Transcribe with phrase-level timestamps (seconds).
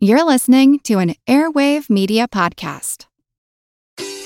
[0.00, 3.06] You're listening to an Airwave Media Podcast.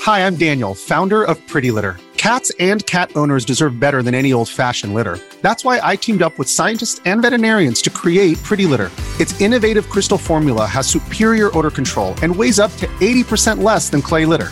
[0.03, 1.97] Hi, I'm Daniel, founder of Pretty Litter.
[2.15, 5.17] Cats and cat owners deserve better than any old fashioned litter.
[5.41, 8.91] That's why I teamed up with scientists and veterinarians to create Pretty Litter.
[9.19, 14.03] Its innovative crystal formula has superior odor control and weighs up to 80% less than
[14.03, 14.51] clay litter.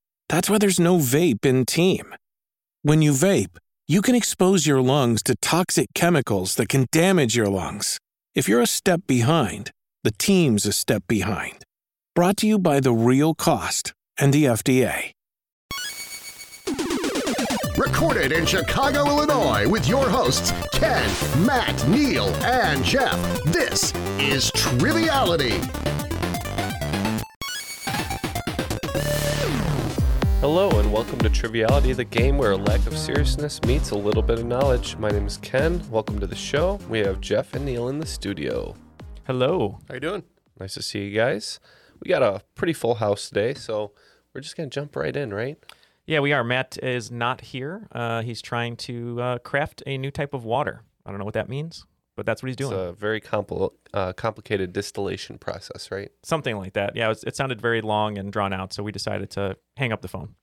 [0.31, 2.15] That's why there's no vape in team.
[2.83, 7.47] When you vape, you can expose your lungs to toxic chemicals that can damage your
[7.47, 7.99] lungs.
[8.33, 9.71] If you're a step behind,
[10.05, 11.65] the team's a step behind.
[12.15, 15.11] Brought to you by The Real Cost and the FDA.
[17.77, 21.09] Recorded in Chicago, Illinois, with your hosts, Ken,
[21.45, 23.19] Matt, Neal, and Jeff.
[23.47, 25.59] This is Triviality.
[30.41, 34.23] Hello, and welcome to Triviality, the game where a lack of seriousness meets a little
[34.23, 34.97] bit of knowledge.
[34.97, 35.87] My name is Ken.
[35.91, 36.79] Welcome to the show.
[36.89, 38.75] We have Jeff and Neal in the studio.
[39.27, 39.77] Hello.
[39.87, 40.23] How you doing?
[40.59, 41.59] Nice to see you guys.
[42.03, 43.91] We got a pretty full house today, so
[44.33, 45.59] we're just gonna jump right in, right?
[46.07, 46.43] Yeah, we are.
[46.43, 47.87] Matt is not here.
[47.91, 50.81] Uh, he's trying to uh, craft a new type of water.
[51.05, 52.73] I don't know what that means, but that's what he's doing.
[52.73, 56.11] It's a very compl- uh, complicated distillation process, right?
[56.23, 56.95] Something like that.
[56.95, 59.91] Yeah, it, was, it sounded very long and drawn out, so we decided to hang
[59.91, 60.35] up the phone.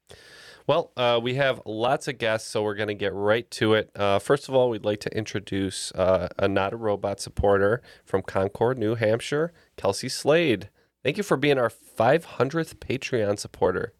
[0.66, 3.90] Well, uh, we have lots of guests, so we're going to get right to it.
[3.96, 8.20] Uh, first of all, we'd like to introduce uh, a Not a Robot supporter from
[8.20, 10.68] Concord, New Hampshire, Kelsey Slade.
[11.02, 13.94] Thank you for being our 500th Patreon supporter.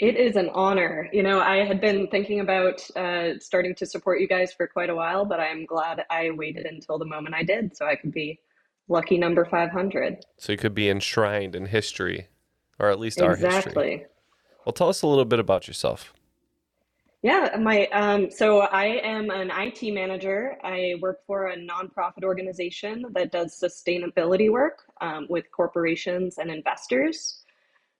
[0.00, 1.08] It is an honor.
[1.12, 4.90] You know, I had been thinking about uh, starting to support you guys for quite
[4.90, 8.12] a while, but I'm glad I waited until the moment I did so I could
[8.12, 8.40] be
[8.88, 10.24] lucky number 500.
[10.36, 12.28] So you could be enshrined in history,
[12.80, 13.46] or at least our history.
[13.46, 14.06] Exactly.
[14.64, 16.12] Well, tell us a little bit about yourself.
[17.22, 20.58] Yeah, my um, so I am an IT manager.
[20.62, 27.43] I work for a nonprofit organization that does sustainability work um, with corporations and investors.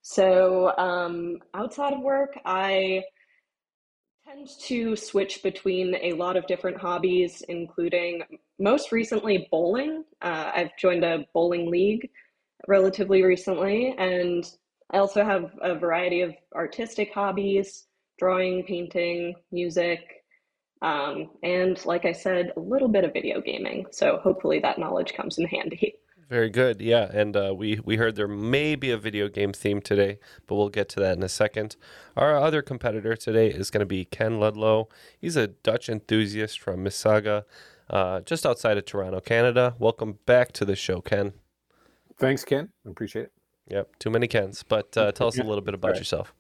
[0.07, 3.03] So um, outside of work, I
[4.27, 8.23] tend to switch between a lot of different hobbies, including
[8.59, 10.05] most recently bowling.
[10.21, 12.11] Uh, I've joined a bowling league
[12.69, 14.45] relatively recently, and
[14.91, 17.87] I also have a variety of artistic hobbies
[18.19, 20.01] drawing, painting, music,
[20.83, 23.87] um, and like I said, a little bit of video gaming.
[23.91, 25.95] So hopefully that knowledge comes in handy.
[26.29, 26.81] Very good.
[26.81, 30.55] Yeah, and uh, we we heard there may be a video game theme today, but
[30.55, 31.77] we'll get to that in a second.
[32.17, 34.89] Our other competitor today is going to be Ken Ludlow.
[35.19, 37.45] He's a Dutch enthusiast from Mississauga,
[37.91, 39.75] uh, just outside of Toronto, Canada.
[39.79, 41.35] Welcome back to the show, Ken.
[42.19, 42.71] Thanks, Ken.
[42.87, 43.33] I appreciate it.
[43.69, 44.63] Yep, too many Kens.
[44.63, 45.99] But uh, tell us a little bit about right.
[45.99, 46.35] yourself.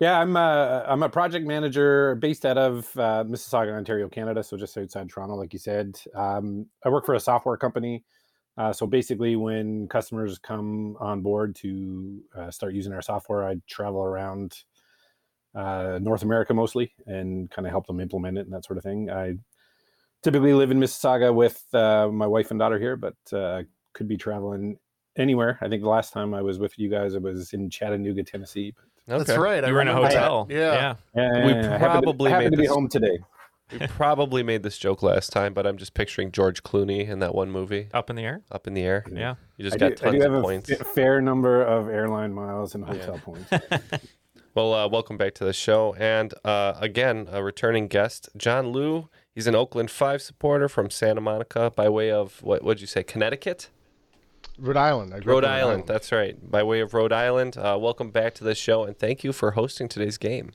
[0.00, 4.56] Yeah, I'm a, I'm a project manager based out of uh, Mississauga, Ontario, Canada, so
[4.56, 5.98] just outside Toronto, like you said.
[6.14, 8.04] Um, I work for a software company.
[8.56, 13.56] Uh, so basically, when customers come on board to uh, start using our software, I
[13.68, 14.56] travel around
[15.54, 18.84] uh, North America mostly and kind of help them implement it and that sort of
[18.84, 19.10] thing.
[19.10, 19.34] I
[20.22, 23.62] typically live in Mississauga with uh, my wife and daughter here, but uh,
[23.92, 24.78] could be traveling
[25.16, 25.58] anywhere.
[25.60, 28.74] I think the last time I was with you guys, it was in Chattanooga, Tennessee.
[29.06, 29.62] That's right.
[29.64, 30.22] I were in a remember that.
[30.22, 30.46] hotel.
[30.50, 30.94] Yeah.
[31.14, 31.46] Yeah.
[31.46, 33.18] We happened to- probably happened made to be this- home today.
[33.80, 37.34] We probably made this joke last time, but I'm just picturing George Clooney in that
[37.34, 38.42] one movie, Up in the air.
[38.50, 39.04] Up in the Air.
[39.10, 39.34] Yeah.
[39.56, 40.70] You just I got do, I tons do have of a points.
[40.70, 42.94] f- fair number of airline miles and Yeah.
[42.94, 43.50] hotel points.
[44.56, 45.96] Well, uh, welcome back to the show.
[45.98, 49.08] And uh, again, a returning guest, John Liu.
[49.34, 53.02] He's an Oakland 5 supporter from Santa Monica by way of, what would you say,
[53.02, 53.68] Connecticut?
[54.56, 55.12] Rhode Island.
[55.12, 55.84] I grew Rhode up in Island.
[55.88, 56.36] That's right.
[56.48, 57.56] By way of Rhode Island.
[57.56, 60.52] Uh, welcome back to the show, and thank you for hosting today's game.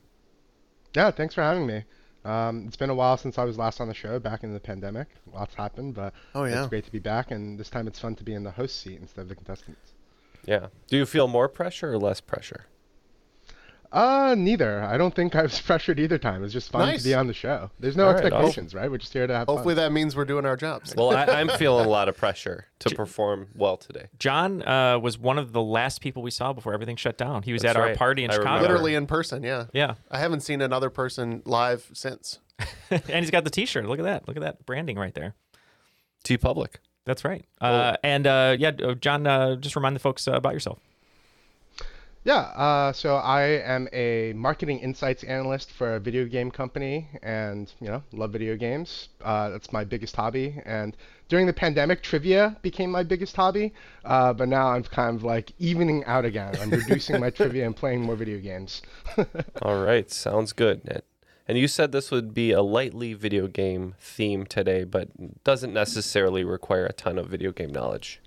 [0.96, 1.84] Yeah, thanks for having me.
[2.24, 4.60] Um, it's been a while since I was last on the show, back in the
[4.60, 5.08] pandemic.
[5.32, 6.60] Lots happened, but Oh, yeah.
[6.60, 8.80] it's great to be back, and this time it's fun to be in the host
[8.80, 9.92] seat instead of the contestants.
[10.46, 10.66] Yeah.
[10.88, 12.66] Do you feel more pressure or less pressure?
[13.92, 14.82] Uh, neither.
[14.82, 16.44] I don't think I was pressured either time.
[16.44, 17.02] It's just fun Nice.
[17.02, 17.70] to be on the show.
[17.80, 18.90] There's no All right, expectations, right?
[18.90, 19.84] We're just here to have Hopefully fun.
[19.84, 20.94] that means we're doing our jobs.
[20.94, 24.06] Well, I, I'm feeling a lot of pressure to perform well today.
[24.18, 27.42] John uh, was one of the last people we saw before everything shut down.
[27.42, 28.50] He was That's at our party in I Chicago.
[28.50, 28.68] remember.
[28.74, 29.66] Literally in person, yeah.
[29.72, 29.94] Yeah.
[30.10, 32.38] I haven't seen another person live since.
[32.90, 33.86] and he's got the T-shirt.
[33.86, 34.28] Look at that.
[34.28, 35.34] Look at that branding right there.
[36.24, 36.76] TeePublic.
[37.06, 37.44] That's right.
[37.60, 40.78] Uh, and uh, yeah, uh, John, uh, just remind the folks uh, about yourself.
[42.22, 47.72] Yeah, uh, so I am a marketing insights analyst for a video game company, and
[47.80, 49.08] you know, love video games.
[49.24, 50.60] Uh, that's my biggest hobby.
[50.66, 50.94] And
[51.30, 53.72] during the pandemic, trivia became my biggest hobby.
[54.04, 56.54] Uh, but now I'm kind of like evening out again.
[56.60, 58.82] I'm reducing my trivia and playing more video games.
[59.62, 61.02] All right, sounds good.
[61.48, 65.08] And you said this would be a lightly video game theme today, but
[65.42, 68.20] doesn't necessarily require a ton of video game knowledge.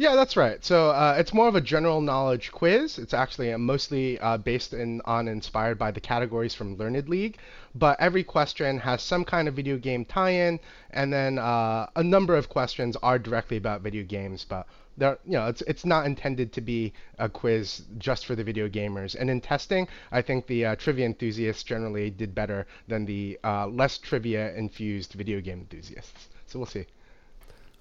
[0.00, 0.64] Yeah, that's right.
[0.64, 2.98] So uh, it's more of a general knowledge quiz.
[2.98, 7.36] It's actually uh, mostly uh, based in, on inspired by the categories from Learned League,
[7.74, 10.58] but every question has some kind of video game tie-in,
[10.88, 14.46] and then uh, a number of questions are directly about video games.
[14.48, 14.66] But
[14.96, 18.70] they're, you know, it's it's not intended to be a quiz just for the video
[18.70, 19.14] gamers.
[19.14, 23.66] And in testing, I think the uh, trivia enthusiasts generally did better than the uh,
[23.66, 26.28] less trivia infused video game enthusiasts.
[26.46, 26.86] So we'll see.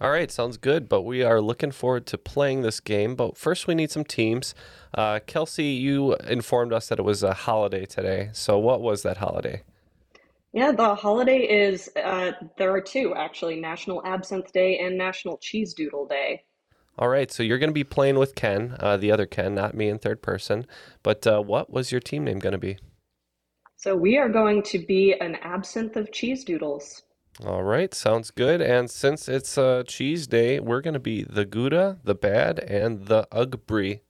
[0.02, 0.88] All right, sounds good.
[0.88, 3.16] But we are looking forward to playing this game.
[3.16, 4.56] But first, we need some teams.
[4.94, 8.30] Uh, Kelsey, you informed us that it was a holiday today.
[8.32, 9.64] So, what was that holiday?
[10.54, 15.74] Yeah, the holiday is uh, there are two actually National Absinthe Day and National Cheese
[15.74, 16.44] Doodle Day.
[16.98, 19.74] All right, so you're going to be playing with Ken, uh, the other Ken, not
[19.74, 20.66] me in third person.
[21.04, 22.78] But uh, what was your team name going to be?
[23.76, 27.04] So, we are going to be an absinthe of cheese doodles.
[27.46, 28.62] All right, sounds good.
[28.62, 33.06] And since it's uh, cheese day, we're going to be the Gouda, the Bad, and
[33.06, 34.02] the Ugbri.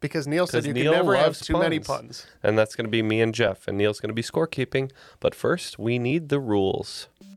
[0.00, 2.26] Because Neal said you Neal can never have too many puns.
[2.42, 3.68] And that's going to be me and Jeff.
[3.68, 4.90] And Neal's going to be scorekeeping.
[5.20, 7.08] But first, we need the rules.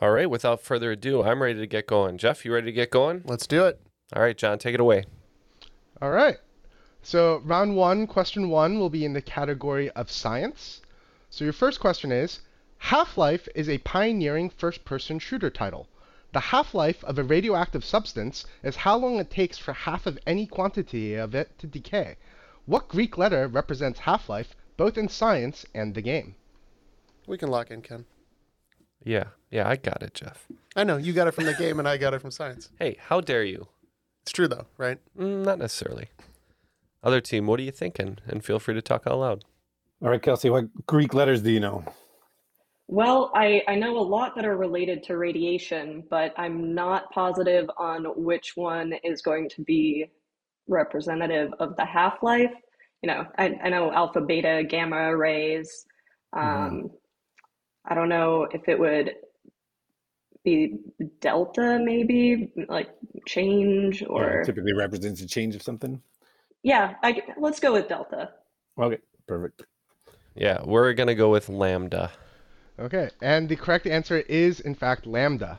[0.00, 2.18] All right, without further ado, I'm ready to get going.
[2.18, 3.22] Jeff, you ready to get going?
[3.24, 3.80] Let's do it.
[4.14, 5.06] All right, John, take it away.
[6.00, 6.36] All right.
[7.02, 10.82] So round one, question one will be in the category of science.
[11.30, 12.40] So your first question is,
[12.78, 15.88] Half-Life is a pioneering first-person shooter title.
[16.32, 20.46] The half-life of a radioactive substance is how long it takes for half of any
[20.46, 22.16] quantity of it to decay.
[22.66, 26.36] What Greek letter represents half-life both in science and the game?
[27.26, 28.04] We can lock in, Ken.
[29.04, 30.46] Yeah, yeah, I got it, Jeff.
[30.76, 30.96] I know.
[30.96, 32.70] You got it from the game and I got it from science.
[32.78, 33.68] Hey, how dare you?
[34.22, 34.98] It's true, though, right?
[35.18, 36.08] Mm, not necessarily.
[37.02, 38.18] Other team, what are you thinking?
[38.26, 39.44] And feel free to talk out loud.
[40.02, 41.84] All right, Kelsey, what Greek letters do you know?
[42.88, 47.68] Well, I, I know a lot that are related to radiation, but I'm not positive
[47.78, 50.06] on which one is going to be
[50.68, 52.52] representative of the half life.
[53.02, 55.86] You know, I, I know alpha, beta, gamma rays.
[56.34, 56.86] Um, Mm-hmm.
[57.88, 59.14] I don't know if it would
[60.44, 60.78] be
[61.20, 62.90] delta, maybe like
[63.26, 66.00] change or it typically represents a change of something.
[66.62, 66.94] yeah.
[67.02, 68.30] I, let's go with delta.
[68.78, 69.62] Okay, perfect.
[70.34, 72.12] Yeah, we're going to go with Lambda.
[72.78, 75.58] Okay, and the correct answer is in fact lambda.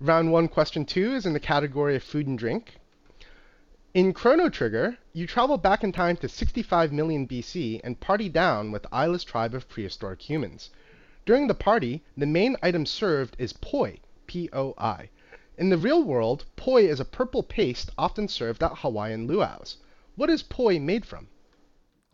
[0.00, 2.76] Round one, question two is in the category of food and drink.
[3.92, 8.72] In Chrono Trigger, you travel back in time to 65 million BC and party down
[8.72, 10.70] with the eyeless tribe of prehistoric humans.
[11.26, 15.10] During the party, the main item served is poi, P-O-I.
[15.58, 19.78] In the real world, poi is a purple paste often served at Hawaiian luau's.
[20.14, 21.26] What is poi made from?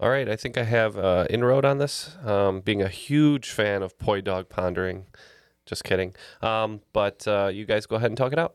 [0.00, 2.16] All right, I think I have uh, inroad on this.
[2.24, 5.04] Um, being a huge fan of Poi Dog Pondering.
[5.66, 6.14] Just kidding.
[6.40, 8.54] Um, but uh, you guys go ahead and talk it out.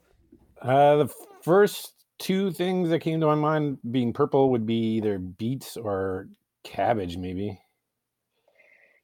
[0.60, 5.20] Uh, the first two things that came to my mind being purple would be either
[5.20, 6.30] beets or
[6.64, 7.62] cabbage, maybe.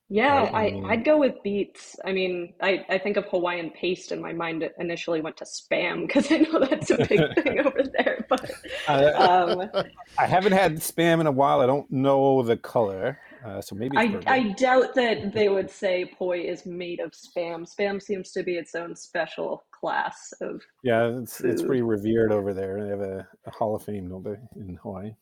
[0.10, 1.96] Yeah, I I, I'd go with beets.
[2.06, 6.06] I mean, I, I think of Hawaiian paste and my mind initially went to spam
[6.06, 8.26] because I know that's a big thing over there.
[8.30, 8.52] But
[8.88, 9.70] um,
[10.20, 11.62] I haven't had spam in a while.
[11.62, 14.20] I don't know the color, uh, so maybe I.
[14.28, 17.68] I doubt that they would say poi is made of spam.
[17.68, 20.62] Spam seems to be its own special class of.
[20.84, 22.84] Yeah, it's it's pretty revered over there.
[22.84, 25.16] They have a, a Hall of Fame, don't they, in Hawaii?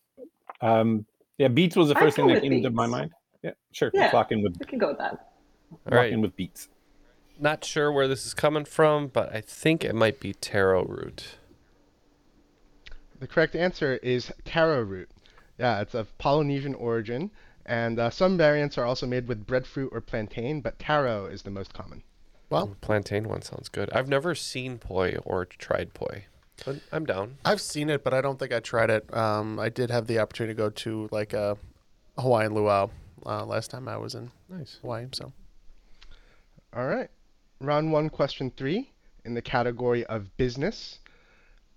[0.62, 1.06] Um,
[1.38, 3.12] yeah, beets was the first thing that came to my mind.
[3.44, 3.92] Yeah, sure.
[3.94, 5.32] Yeah, Let's lock in with we can go with that.
[5.72, 6.14] All lock right.
[6.14, 6.70] in with beets.
[7.40, 11.36] Not sure where this is coming from, but I think it might be taro root.
[13.20, 15.10] The correct answer is taro root.
[15.58, 17.32] Yeah, it's of Polynesian origin,
[17.66, 21.52] and uh, some variants are also made with breadfruit or plantain, but taro is the
[21.52, 22.04] most common.
[22.50, 23.90] Well, Plantain one sounds good.
[23.94, 26.26] I've never seen poi or tried poi.
[26.66, 27.38] But I'm down.
[27.46, 29.12] I've seen it, but I don't think I tried it.
[29.16, 31.58] Um, I did have the opportunity to go to like a
[32.18, 32.90] Hawaiian luau
[33.26, 34.78] uh, last time I was in Nice.
[34.82, 35.08] Hawaii.
[35.12, 35.32] So
[36.74, 37.10] All right.
[37.60, 38.92] Round one, question three,
[39.24, 41.00] in the category of business.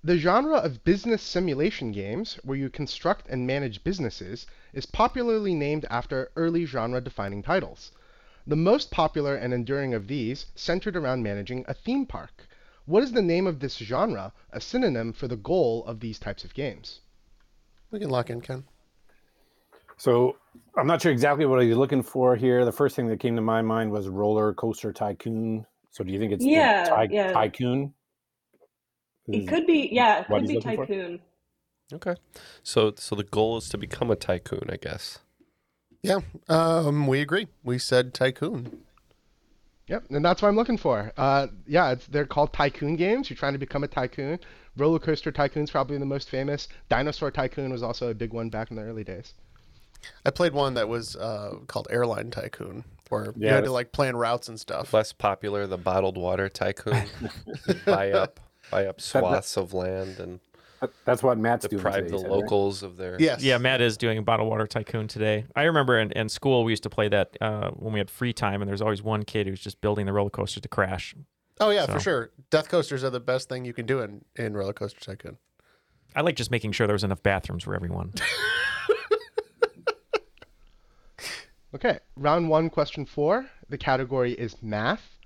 [0.02, 5.86] The genre of business simulation games, where you construct and manage businesses, is popularly named
[5.88, 7.90] after early genre defining titles.
[8.46, 12.46] The most popular and enduring of these centered around managing a theme park.
[12.84, 16.44] What is the name of this genre, a synonym for the goal of these types
[16.44, 17.00] of games?
[17.90, 18.64] we can lock in, Ken.
[19.96, 20.36] So
[20.76, 22.64] I'm not sure exactly what you're looking for here.
[22.64, 25.66] The first thing that came to my mind was roller coaster tycoon.
[25.90, 27.32] So do you think it's the Yeah, ty- yeah.
[27.32, 27.94] tycoon?
[29.28, 30.86] It could be, yeah, it could be looking for?
[30.86, 31.20] Tycoon.
[31.92, 32.16] Okay.
[32.62, 35.20] So so the goal is to become a tycoon, I guess.
[36.02, 37.48] Yeah, um, we agree.
[37.62, 38.82] We said tycoon.
[39.86, 41.12] Yep, and that's what I'm looking for.
[41.16, 43.28] Uh, yeah, it's, they're called tycoon games.
[43.28, 44.38] You're trying to become a tycoon.
[44.76, 46.68] Roller Coaster Tycoon's probably the most famous.
[46.88, 49.34] Dinosaur Tycoon was also a big one back in the early days.
[50.25, 54.16] I played one that was uh, called Airline Tycoon, where you had to like plan
[54.16, 54.92] routes and stuff.
[54.92, 57.04] Less popular, the bottled water tycoon.
[57.87, 60.40] buy up buy up swaths of land and
[61.04, 61.82] That's what Matt's doing.
[61.82, 62.40] deprive the he said, right?
[62.40, 63.42] locals of their Yes.
[63.42, 65.44] Yeah, Matt is doing Bottled Water Tycoon today.
[65.54, 68.32] I remember in, in school we used to play that uh, when we had free
[68.32, 71.14] time, and there's always one kid who's just building the roller coaster to crash.
[71.61, 72.30] Oh yeah, for sure.
[72.50, 75.38] Death coasters are the best thing you can do in in Roller Coaster Tycoon.
[76.16, 78.12] I like just making sure there was enough bathrooms for everyone.
[81.74, 83.50] Okay, round one, question four.
[83.68, 85.18] The category is math.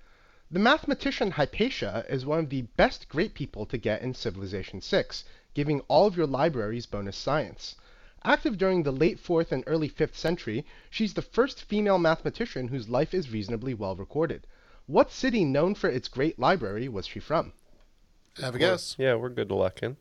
[0.50, 5.24] The mathematician Hypatia is one of the best great people to get in Civilization 6,
[5.52, 7.76] giving all of your libraries bonus science.
[8.24, 12.88] Active during the late 4th and early 5th century, she's the first female mathematician whose
[12.88, 14.46] life is reasonably well recorded.
[14.86, 17.52] What city known for its great library was she from?
[18.40, 18.96] Have a guess.
[18.98, 19.98] Yeah, we're good to lock in.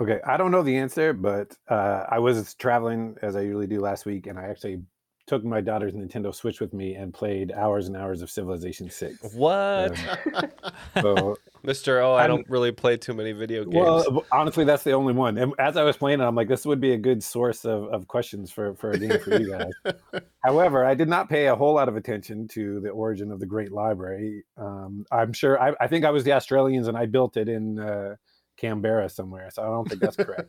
[0.00, 3.80] Okay, I don't know the answer, but uh, I was traveling as I usually do
[3.80, 4.82] last week, and I actually
[5.26, 9.34] took my daughter's Nintendo Switch with me and played hours and hours of Civilization Six.
[9.34, 9.96] What?
[11.00, 12.02] So, Mr.
[12.02, 13.74] Oh, I I'm- don't really play too many video games.
[13.74, 15.36] well, honestly, that's the only one.
[15.38, 17.84] And as I was playing it, I'm like, this would be a good source of,
[17.84, 19.94] of questions for, for a game for you guys.
[20.44, 23.46] However, I did not pay a whole lot of attention to the origin of the
[23.46, 24.44] Great Library.
[24.56, 27.80] Um, I'm sure, I, I think I was the Australians and I built it in
[27.80, 28.14] uh,
[28.56, 29.50] Canberra somewhere.
[29.50, 30.48] So I don't think that's correct.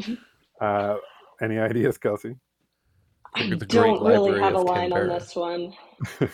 [0.60, 0.96] uh,
[1.40, 2.36] any ideas, Kelsey?
[3.34, 5.72] I The don't really have a of line on this one.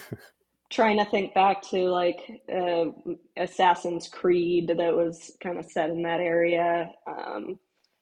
[0.71, 2.87] Trying to think back to like uh,
[3.37, 6.91] Assassin's Creed that was kind of set in that area.
[7.07, 7.59] Um,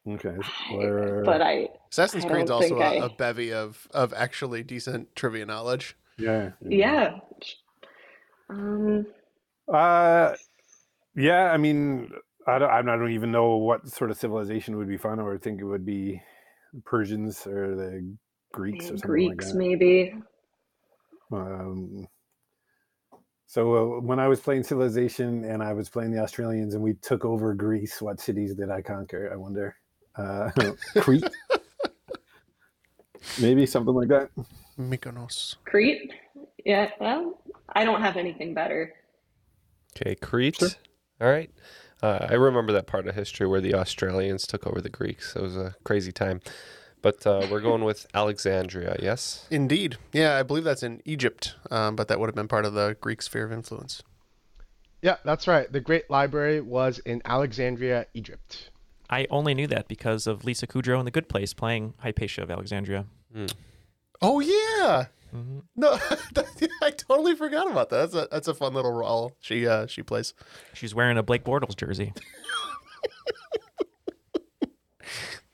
[0.08, 0.34] Okay.
[0.72, 4.62] Where, but I, Assassin's I Creed's also think a, I- a bevy of of actually
[4.62, 5.94] decent trivia knowledge.
[6.18, 6.52] yeah.
[6.66, 7.18] yeah.
[8.48, 9.06] Um,
[9.72, 10.34] Uh,
[11.14, 11.52] yeah.
[11.52, 12.10] I mean,
[12.46, 15.20] I don't, I don't even know what sort of civilization would be fun.
[15.20, 16.20] I would think it would be
[16.84, 18.16] Persians or the
[18.52, 19.58] Greeks or something Greeks, like that.
[19.58, 20.14] maybe.
[21.32, 22.08] Um,
[23.46, 26.94] so uh, when I was playing Civilization and I was playing the Australians and we
[26.94, 29.30] took over Greece, what cities did I conquer?
[29.32, 29.76] I wonder.
[30.16, 30.50] Uh,
[30.98, 31.24] Crete,
[33.40, 34.30] maybe something like that.
[34.78, 35.56] Mykonos.
[35.64, 36.12] Crete?
[36.64, 37.42] Yeah, well,
[37.74, 38.92] I don't have anything better.
[39.96, 40.62] Okay, Crete.
[41.20, 41.50] All right.
[42.02, 45.36] Uh, I remember that part of history where the Australians took over the Greeks.
[45.36, 46.40] It was a crazy time.
[47.02, 49.46] But uh, we're going with Alexandria, yes?
[49.50, 49.96] Indeed.
[50.12, 52.96] Yeah, I believe that's in Egypt, um, but that would have been part of the
[53.00, 54.02] Greek sphere of influence.
[55.02, 55.70] Yeah, that's right.
[55.72, 58.70] The Great Library was in Alexandria, Egypt.
[59.08, 62.50] I only knew that because of Lisa Kudrow in The Good Place playing Hypatia of
[62.50, 63.06] Alexandria.
[64.22, 65.06] Oh yeah.
[65.34, 65.62] Mhm.
[65.76, 65.92] No,
[66.82, 68.10] I totally forgot about that.
[68.12, 70.34] That's a that's a fun little role she uh, she plays.
[70.74, 72.12] She's wearing a Blake Bortles jersey.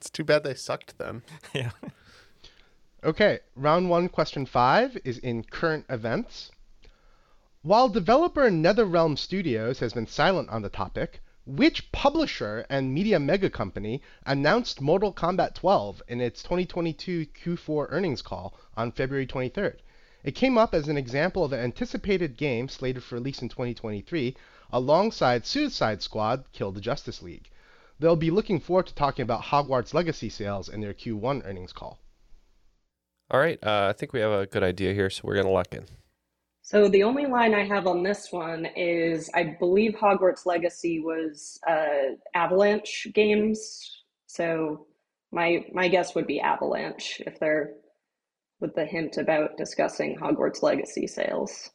[0.07, 1.21] It's too bad they sucked then.
[1.53, 1.71] yeah.
[3.03, 6.49] Okay, round one, question five is in current events.
[7.61, 13.49] While developer NetherRealm Studios has been silent on the topic, which publisher and media mega
[13.49, 19.79] company announced Mortal Kombat 12 in its 2022 Q4 earnings call on February 23rd?
[20.23, 24.37] It came up as an example of an anticipated game slated for release in 2023
[24.71, 27.49] alongside Suicide Squad Kill the Justice League.
[27.99, 31.99] They'll be looking forward to talking about Hogwarts Legacy sales in their Q1 earnings call.
[33.31, 33.59] All right.
[33.61, 35.85] Uh, I think we have a good idea here, so we're going to lock in.
[36.61, 41.59] So the only line I have on this one is I believe Hogwarts Legacy was
[41.67, 44.03] uh, Avalanche Games.
[44.27, 44.85] So
[45.31, 47.73] my my guess would be Avalanche if they're
[48.59, 51.69] with the hint about discussing Hogwarts Legacy sales.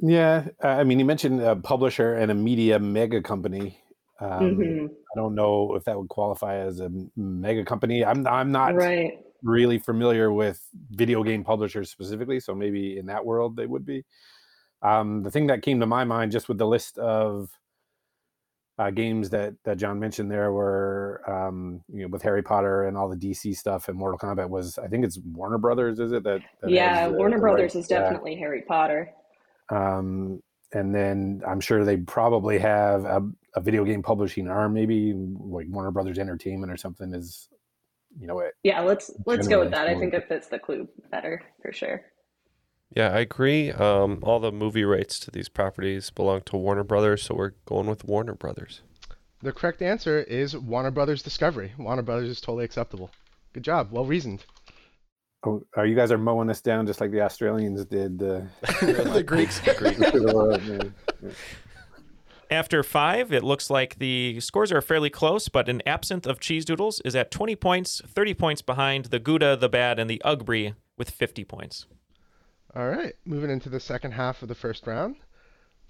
[0.00, 3.78] Yeah, I mean, you mentioned a publisher and a media mega company.
[4.24, 4.88] Um, Mhm.
[4.90, 8.04] I don't know if that would qualify as a mega company.
[8.04, 9.18] I'm I'm not Right.
[9.42, 14.04] really familiar with video game publishers specifically, so maybe in that world they would be.
[14.82, 17.50] Um, the thing that came to my mind just with the list of
[18.78, 22.96] uh, games that that John mentioned there were um, you know with Harry Potter and
[22.96, 26.24] all the DC stuff and Mortal Kombat was I think it's Warner Brothers is it
[26.24, 27.74] that, that Yeah, the- Warner the Brothers rights?
[27.76, 29.12] is definitely Harry Potter.
[29.70, 33.22] Um, and then I'm sure they probably have a,
[33.54, 37.14] a video game publishing arm, maybe like Warner Brothers Entertainment or something.
[37.14, 37.48] Is
[38.18, 38.54] you know it?
[38.62, 39.96] Yeah, let's let's go with Generally, that.
[39.96, 42.02] I think it fits the clue better for sure.
[42.94, 43.72] Yeah, I agree.
[43.72, 47.88] Um, all the movie rights to these properties belong to Warner Brothers, so we're going
[47.88, 48.82] with Warner Brothers.
[49.42, 51.72] The correct answer is Warner Brothers Discovery.
[51.76, 53.10] Warner Brothers is totally acceptable.
[53.52, 53.88] Good job.
[53.90, 54.44] Well reasoned.
[55.46, 58.22] Oh, are you guys are mowing this down just like the Australians did?
[58.22, 58.42] Uh,
[58.80, 59.60] the Greeks.
[62.54, 66.64] After five, it looks like the scores are fairly close, but an absinthe of Cheese
[66.64, 70.76] Doodles is at 20 points, 30 points behind the Gouda, the Bad, and the Ugbri
[70.96, 71.86] with 50 points.
[72.72, 75.16] All right, moving into the second half of the first round.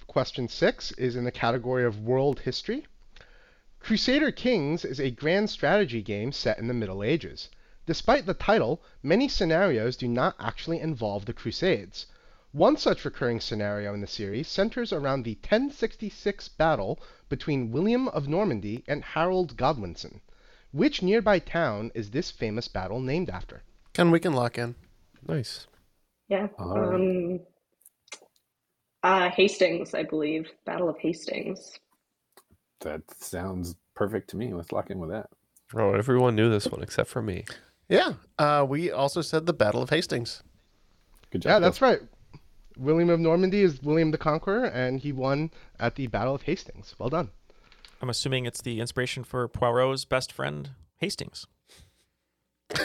[0.06, 2.86] Question six is in the category of world history.
[3.78, 7.50] Crusader Kings is a grand strategy game set in the Middle Ages.
[7.84, 12.06] Despite the title, many scenarios do not actually involve the Crusades.
[12.54, 18.28] One such recurring scenario in the series centers around the 1066 battle between William of
[18.28, 20.20] Normandy and Harold Godwinson.
[20.70, 23.64] Which nearby town is this famous battle named after?
[23.92, 24.76] Ken, we can lock in.
[25.26, 25.66] Nice.
[26.28, 26.46] Yeah.
[26.56, 26.94] All right.
[26.94, 27.40] Um,
[29.02, 30.48] uh, Hastings, I believe.
[30.64, 31.80] Battle of Hastings.
[32.82, 34.54] that sounds perfect to me.
[34.54, 35.28] Let's lock in with that.
[35.74, 37.46] Oh, everyone knew this one except for me.
[37.88, 38.12] Yeah.
[38.38, 40.44] Uh, we also said the Battle of Hastings.
[41.32, 41.50] Good job.
[41.50, 41.98] Yeah, that's right.
[42.76, 46.94] William of Normandy is William the Conqueror, and he won at the Battle of Hastings.
[46.98, 47.30] Well done.
[48.02, 51.46] I'm assuming it's the inspiration for Poirot's best friend, Hastings.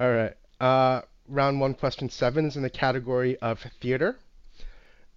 [0.00, 0.34] All right.
[0.60, 4.18] Uh, round one, question seven is in the category of theater.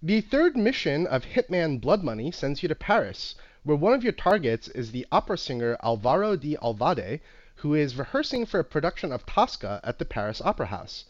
[0.02, 4.12] The third mission of Hitman Blood Money sends you to Paris, where one of your
[4.12, 7.20] targets is the opera singer Alvaro de Alvade,
[7.56, 11.04] who is rehearsing for a production of Tosca at the Paris Opera House.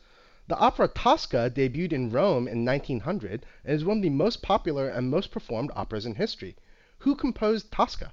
[0.49, 4.89] The opera Tosca debuted in Rome in 1900 and is one of the most popular
[4.89, 6.57] and most performed operas in history.
[6.99, 8.13] Who composed Tosca?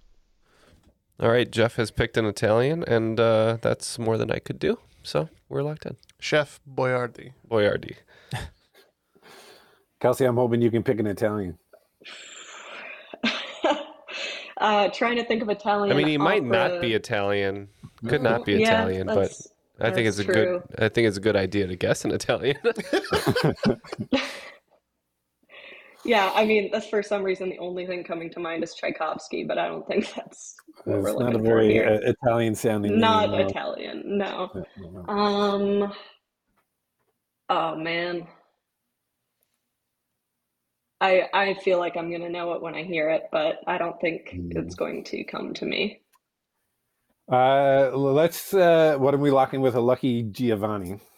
[1.19, 4.79] All right, Jeff has picked an Italian, and uh, that's more than I could do.
[5.03, 5.97] So we're locked in.
[6.19, 7.33] Chef Boyardee.
[7.49, 7.97] Boyardee.
[9.99, 11.57] Kelsey, I'm hoping you can pick an Italian.
[14.57, 15.93] uh, trying to think of Italian.
[15.93, 17.67] I mean, he might not be Italian.
[18.07, 19.47] Could not be Yeah, Italian, but that's-
[19.81, 20.33] I think it's that's a true.
[20.33, 20.61] good.
[20.77, 22.57] I think it's a good idea to guess an Italian.
[26.05, 29.43] Yeah, I mean, that's for some reason the only thing coming to mind is Tchaikovsky,
[29.43, 32.99] but I don't think that's what we're It's not a very uh, Italian sounding.
[32.99, 33.47] Not name.
[33.47, 34.49] Italian, no.
[34.55, 35.13] No, no, no.
[35.13, 35.93] Um.
[37.49, 38.27] Oh man.
[41.01, 43.99] I I feel like I'm gonna know it when I hear it, but I don't
[43.99, 44.51] think Hmm.
[44.57, 46.01] it's going to come to me.
[47.31, 48.53] Uh, let's.
[48.53, 49.75] Uh, what are we locking with?
[49.75, 50.99] A lucky Giovanni.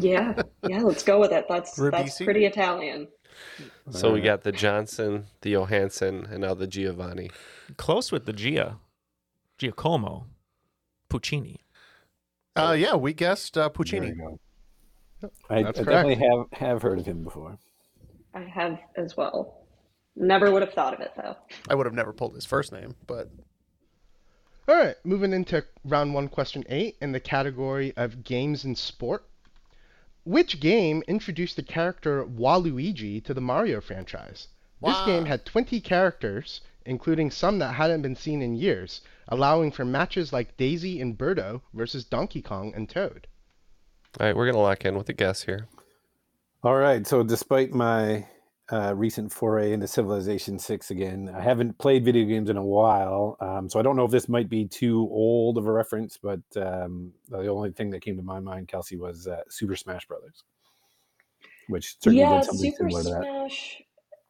[0.00, 1.44] Yeah, yeah, let's go with it.
[1.48, 3.08] That's that's pretty Italian.
[3.90, 7.30] so we Uh, got the Johnson, the Johansson, and now the Giovanni.
[7.76, 8.78] Close with the Gia,
[9.58, 10.26] Giacomo,
[11.10, 11.60] Puccini.
[12.56, 14.08] Uh, yeah, we guessed uh, Puccini.
[14.08, 14.38] you
[15.20, 15.28] go.
[15.50, 17.58] I, I definitely have have heard of him before.
[18.34, 19.66] I have as well.
[20.16, 21.36] Never would have thought of it though.
[21.68, 23.30] I would have never pulled his first name, but
[24.70, 29.24] All right, moving into round one, question eight, in the category of games and sport.
[30.22, 34.46] Which game introduced the character Waluigi to the Mario franchise?
[34.80, 39.84] This game had 20 characters, including some that hadn't been seen in years, allowing for
[39.84, 43.26] matches like Daisy and Birdo versus Donkey Kong and Toad.
[44.20, 45.66] All right, we're gonna lock in with a guess here.
[46.62, 47.04] All right.
[47.08, 48.28] So, despite my
[48.72, 53.36] uh, recent foray into Civilization Six again, I haven't played video games in a while,
[53.40, 56.16] um, so I don't know if this might be too old of a reference.
[56.16, 60.06] But um, the only thing that came to my mind, Kelsey, was uh, Super Smash
[60.06, 60.44] Brothers,
[61.68, 63.22] which certainly yeah, did something Super similar to that.
[63.22, 63.82] Smash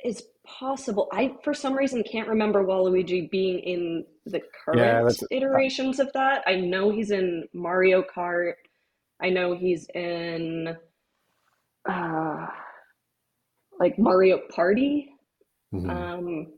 [0.04, 1.08] is possible.
[1.12, 6.42] I for some reason can't remember Waluigi being in the current that's- iterations of that.
[6.46, 8.54] I know he's in Mario Kart.
[9.20, 10.74] I know he's in
[11.88, 12.46] uh
[13.80, 15.10] like Mario Party.
[15.74, 15.90] Mhm.
[15.90, 16.52] Um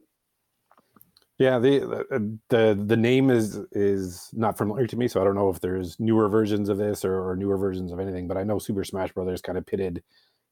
[1.38, 1.78] Yeah, the,
[2.10, 5.60] the the the name is is not familiar to me, so I don't know if
[5.60, 8.28] there's newer versions of this or, or newer versions of anything.
[8.28, 10.02] But I know Super Smash Brothers kind of pitted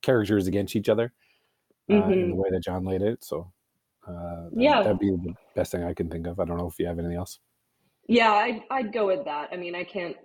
[0.03, 1.13] characters against each other
[1.91, 2.29] uh, in mhm.
[2.31, 3.23] the way that John laid it.
[3.25, 3.53] So
[4.09, 4.83] Uh, Yeah.
[4.83, 6.41] that'd be the best thing I can think of.
[6.41, 7.39] I don't know if you have anything else.
[8.09, 9.51] Yeah, I'd, I'd go with that.
[9.53, 10.17] I mean, I can't.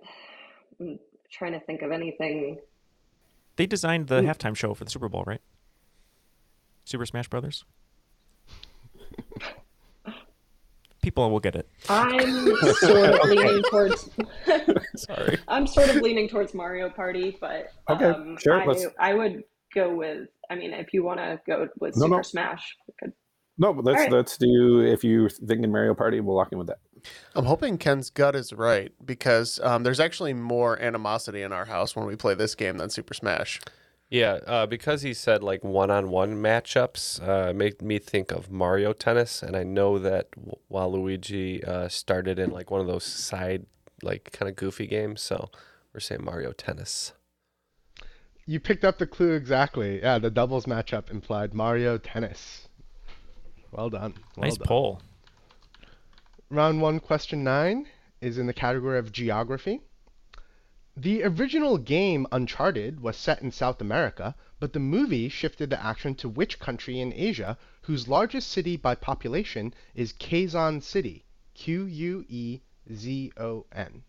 [0.80, 0.98] I'm
[1.30, 2.58] trying to think of anything.
[3.56, 5.40] They designed the halftime show for the Super Bowl, right?
[6.86, 7.64] Super Smash Brothers.
[11.02, 11.68] People will get it.
[11.88, 14.08] I'm sort of leaning towards.
[14.96, 15.38] Sorry.
[15.46, 19.44] I'm sort of leaning towards Mario Party, but Okay, um, sure, I, let's- I would
[19.74, 20.28] go with.
[20.50, 22.22] I mean, if you want to go with No, Super no.
[22.22, 23.12] Smash, we could.
[23.58, 24.12] No, but let's All right.
[24.12, 24.80] let's do.
[24.80, 26.78] If you're thinking Mario Party, we'll lock in with that.
[27.34, 31.94] I'm hoping Ken's gut is right because um, there's actually more animosity in our house
[31.94, 33.60] when we play this game than Super Smash.
[34.08, 39.42] Yeah, uh, because he said like one-on-one matchups, uh, made me think of Mario Tennis,
[39.42, 43.66] and I know that W- Waluigi uh, started in like one of those side,
[44.02, 45.22] like kind of goofy games.
[45.22, 45.50] So
[45.92, 47.14] we're saying Mario Tennis.
[48.46, 50.00] You picked up the clue exactly.
[50.00, 52.68] Yeah, the doubles matchup implied Mario Tennis.
[53.72, 54.14] Well done.
[54.36, 54.68] Well nice done.
[54.68, 55.02] poll.
[56.48, 57.88] Round one, question nine
[58.20, 59.80] is in the category of geography.
[60.96, 66.14] The original game Uncharted was set in South America, but the movie shifted the action
[66.16, 71.24] to which country in Asia whose largest city by population is Quezon City?
[71.54, 72.60] Q U E
[72.92, 74.04] Z O N.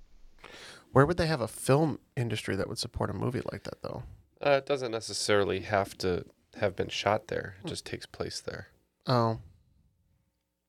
[0.93, 4.03] Where would they have a film industry that would support a movie like that, though?
[4.41, 8.69] Uh, it doesn't necessarily have to have been shot there; it just takes place there.
[9.05, 9.39] Oh,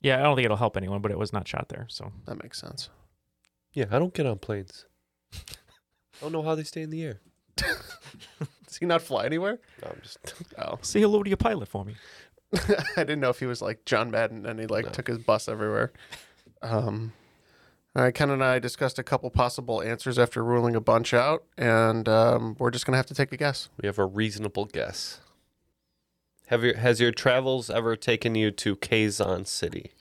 [0.01, 1.87] Yeah, I don't think it'll help anyone, but it was not shot there.
[1.89, 2.89] So that makes sense.
[3.73, 4.85] Yeah, I don't get on planes.
[6.19, 7.21] I don't know how they stay in the air.
[7.57, 9.59] Does he not fly anywhere?
[9.83, 10.19] No, I'm just.
[10.59, 11.95] Oh, say hello to your pilot for me.
[12.97, 14.91] I didn't know if he was like John Madden and he like No.
[14.91, 15.93] took his bus everywhere.
[16.63, 17.13] Um,
[17.95, 21.45] all right, Ken and I discussed a couple possible answers after ruling a bunch out,
[21.57, 23.69] and um, we're just gonna have to take a guess.
[23.81, 25.21] We have a reasonable guess.
[26.47, 29.93] Have your has your travels ever taken you to Quezon City?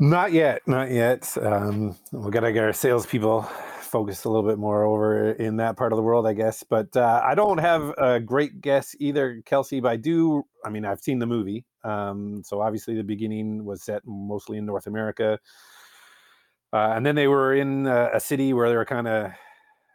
[0.00, 1.36] Not yet, not yet.
[1.40, 3.42] Um, we got to get our salespeople
[3.92, 6.64] focused a little bit more over in that part of the world, I guess.
[6.64, 9.80] But uh, I don't have a great guess either, Kelsey.
[9.80, 10.44] But I do.
[10.64, 14.66] I mean, I've seen the movie, um, so obviously the beginning was set mostly in
[14.66, 15.38] North America,
[16.72, 19.32] uh, and then they were in a, a city where they were kind of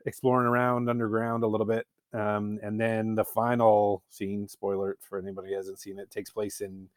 [0.05, 1.85] exploring around underground a little bit.
[2.13, 6.61] Um, and then the final scene, spoiler for anybody who hasn't seen it, takes place
[6.61, 6.87] in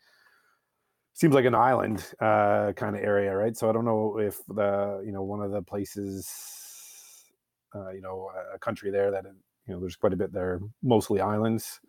[1.15, 3.57] seems like an island uh, kind of area, right?
[3.57, 6.31] So I don't know if the you know one of the places,
[7.75, 9.25] uh, you know, a country there that
[9.67, 11.81] you know there's quite a bit there, mostly islands,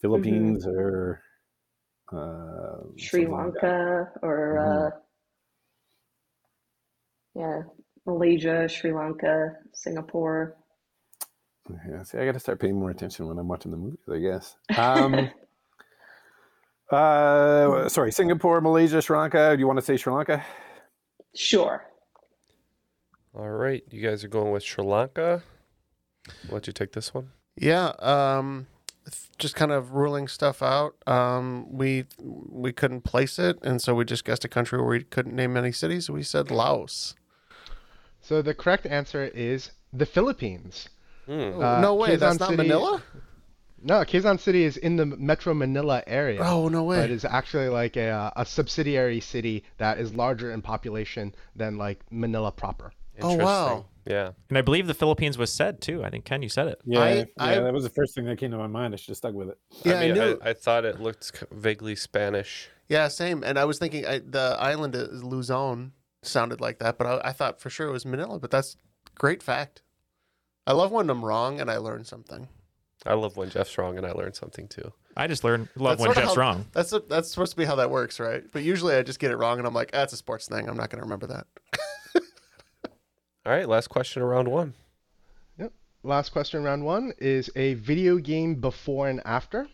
[0.00, 1.20] Philippines or
[2.12, 3.62] uh, Sri something like.
[3.62, 4.90] Lanka or uh,
[7.34, 7.62] yeah,
[8.06, 10.56] Malaysia, Sri Lanka, Singapore.
[11.88, 14.18] Yeah, see, I got to start paying more attention when I'm watching the movies, I
[14.18, 14.56] guess.
[14.78, 15.30] Um,
[16.90, 19.54] uh, sorry, Singapore, Malaysia, Sri Lanka.
[19.54, 20.42] Do you want to say Sri Lanka?
[21.34, 21.84] Sure.
[23.38, 25.44] All right, you guys are going with Sri Lanka.
[26.48, 27.30] I'll let you take this one.
[27.56, 28.66] Yeah, um,
[29.38, 30.96] just kind of ruling stuff out.
[31.06, 35.04] Um, we we couldn't place it, and so we just guessed a country where we
[35.04, 36.10] couldn't name any cities.
[36.10, 37.14] We said Laos.
[38.20, 40.88] So the correct answer is the Philippines.
[41.26, 41.62] Hmm.
[41.62, 43.02] Uh, no way, that's not City- Manila.
[43.80, 46.40] No, Quezon City is in the Metro Manila area.
[46.42, 47.02] Oh no way!
[47.02, 51.78] But is actually like a, uh, a subsidiary city that is larger in population than
[51.78, 52.92] like Manila proper.
[53.22, 53.64] Oh, wow.
[53.66, 53.84] Interesting.
[54.06, 54.30] Yeah.
[54.48, 56.02] And I believe the Philippines was said too.
[56.02, 56.80] I think Ken, you said it.
[56.84, 58.94] Yeah, I- yeah, I- that was the first thing that came to my mind.
[58.94, 59.58] I should have stuck with it.
[59.84, 60.38] Yeah, I mean, I knew.
[60.42, 62.68] I, thought it looked vaguely Spanish.
[62.88, 63.42] Yeah, same.
[63.44, 67.32] And I was thinking I, the island is Luzon sounded like that, but I, I
[67.32, 68.38] thought for sure it was Manila.
[68.38, 68.76] But that's
[69.14, 69.82] great fact.
[70.66, 72.48] I love when I'm wrong and I learn something.
[73.06, 74.92] I love when Jeff's wrong, and I learn something too.
[75.16, 76.66] I just learned love That's when Jeff's how- wrong.
[76.72, 78.42] That's a, that's supposed to be how that works, right?
[78.52, 80.68] But usually I just get it wrong and I'm like, ah, that's a sports thing.
[80.68, 81.46] I'm not going to remember that.
[83.48, 84.74] All right, last question of round one.
[85.58, 85.72] Yep.
[86.02, 89.70] Last question, round one, is a video game before and after.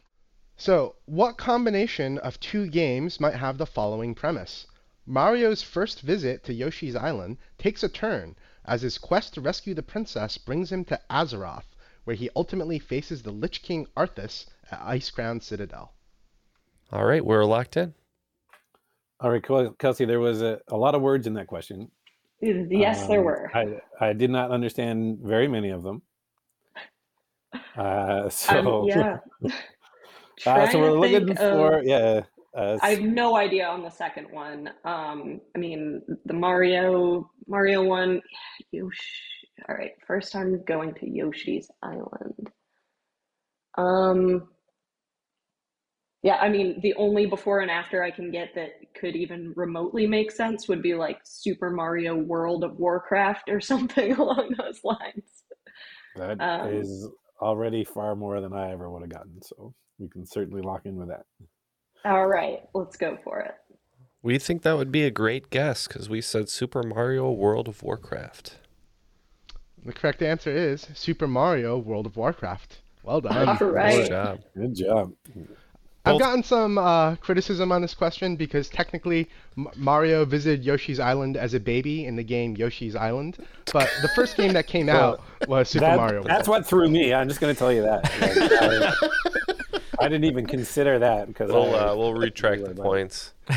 [0.56, 4.68] So, what combination of two games might have the following premise?
[5.06, 9.82] Mario's first visit to Yoshi's Island takes a turn as his quest to rescue the
[9.82, 15.42] princess brings him to Azeroth, where he ultimately faces the Lich King Arthas at Icecrown
[15.42, 15.92] Citadel.
[16.92, 17.92] All right, we're locked in.
[19.18, 21.90] All right, Kel- Kelsey, there was a, a lot of words in that question.
[22.70, 23.50] Yes, there Um, were.
[23.54, 26.02] I, I did not understand very many of them.
[27.76, 29.18] Uh, Um, so, yeah.
[30.46, 32.22] uh, so we're looking for, of- yeah.
[32.57, 34.70] Uh, I have no idea on the second one.
[34.85, 38.22] Um, I mean, the Mario Mario one,
[38.70, 39.48] Yoshi.
[39.68, 42.50] All right, first I'm going to Yoshi's Island.
[43.76, 44.48] Um,
[46.24, 50.06] Yeah, I mean, the only before and after I can get that could even remotely
[50.06, 55.44] make sense would be like Super Mario World of Warcraft or something along those lines.
[56.16, 57.06] That Um, is
[57.42, 59.42] already far more than I ever would have gotten.
[59.42, 61.26] So we can certainly lock in with that.
[62.06, 63.54] All right, let's go for it.
[64.22, 67.82] We think that would be a great guess because we said Super Mario World of
[67.82, 68.60] Warcraft.
[69.84, 72.78] The correct answer is Super Mario World of Warcraft.
[73.02, 73.58] Well done.
[73.60, 74.04] All right.
[74.04, 74.40] Good job.
[74.56, 75.12] Good job.
[76.06, 81.36] I've gotten some uh, criticism on this question because technically M- Mario visited Yoshi's Island
[81.36, 83.38] as a baby in the game Yoshi's Island,
[83.72, 86.22] but the first game that came out was Super That- Mario.
[86.22, 87.14] That's what threw me.
[87.14, 88.04] I'm just going to tell you that.
[88.20, 89.00] Like,
[90.00, 93.32] I, I didn't even consider that because We'll I, uh, we'll retract the points.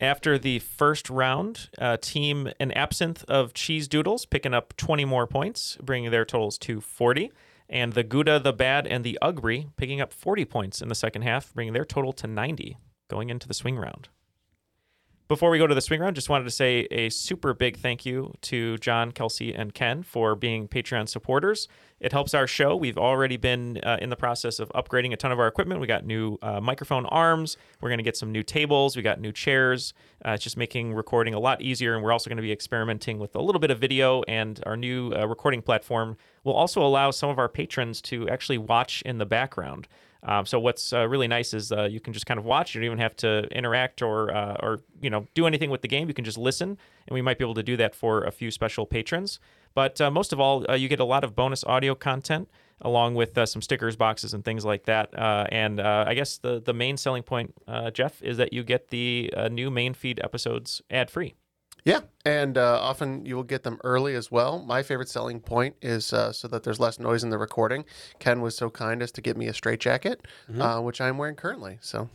[0.00, 5.26] After the first round, uh, team an absinthe of cheese doodles picking up 20 more
[5.26, 7.32] points, bringing their totals to 40.
[7.68, 11.22] And the Gouda, the Bad, and the Ugly picking up 40 points in the second
[11.22, 12.78] half, bringing their total to 90
[13.08, 14.08] going into the swing round.
[15.28, 18.06] Before we go to the swing round, just wanted to say a super big thank
[18.06, 21.68] you to John, Kelsey, and Ken for being Patreon supporters.
[22.00, 22.76] It helps our show.
[22.76, 25.80] We've already been uh, in the process of upgrading a ton of our equipment.
[25.80, 27.56] We got new uh, microphone arms.
[27.80, 28.96] We're going to get some new tables.
[28.96, 29.94] We got new chairs.
[30.24, 31.94] Uh, it's just making recording a lot easier.
[31.94, 34.22] And we're also going to be experimenting with a little bit of video.
[34.28, 38.58] And our new uh, recording platform will also allow some of our patrons to actually
[38.58, 39.88] watch in the background.
[40.22, 42.74] Um, so what's uh, really nice is uh, you can just kind of watch.
[42.74, 45.88] You don't even have to interact or uh, or you know do anything with the
[45.88, 46.08] game.
[46.08, 48.50] You can just listen, and we might be able to do that for a few
[48.50, 49.38] special patrons.
[49.74, 52.48] But uh, most of all, uh, you get a lot of bonus audio content
[52.80, 55.10] along with uh, some stickers, boxes, and things like that.
[55.12, 57.54] And I guess the the main selling point,
[57.92, 61.34] Jeff, is that you get the new main feed episodes ad free.
[61.88, 64.58] Yeah, and uh, often you will get them early as well.
[64.58, 67.86] My favorite selling point is uh, so that there's less noise in the recording.
[68.18, 70.60] Ken was so kind as to get me a straitjacket, Mhm.
[70.60, 71.78] uh, which I'm wearing currently.
[71.80, 72.10] So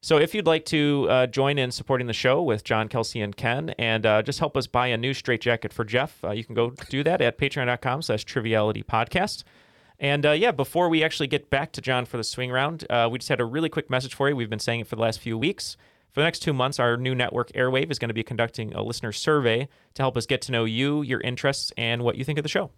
[0.00, 3.36] So if you'd like to uh, join in supporting the show with John, Kelsey, and
[3.36, 6.54] Ken, and uh, just help us buy a new straitjacket for Jeff, uh, you can
[6.54, 9.44] go do that at patreon.com slash triviality podcast.
[10.00, 13.08] And uh, yeah, before we actually get back to John for the swing round, uh,
[13.12, 14.34] we just had a really quick message for you.
[14.34, 15.76] We've been saying it for the last few weeks.
[16.12, 18.82] For the next two months, our new network, Airwave, is going to be conducting a
[18.82, 22.38] listener survey to help us get to know you, your interests, and what you think
[22.38, 22.70] of the show.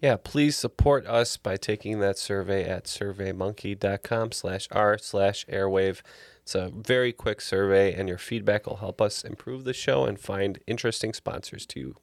[0.00, 6.00] Yeah, please support us by taking that survey at surveymonkey.com slash r slash airwave.
[6.42, 10.18] It's a very quick survey, and your feedback will help us improve the show and
[10.18, 11.96] find interesting sponsors too.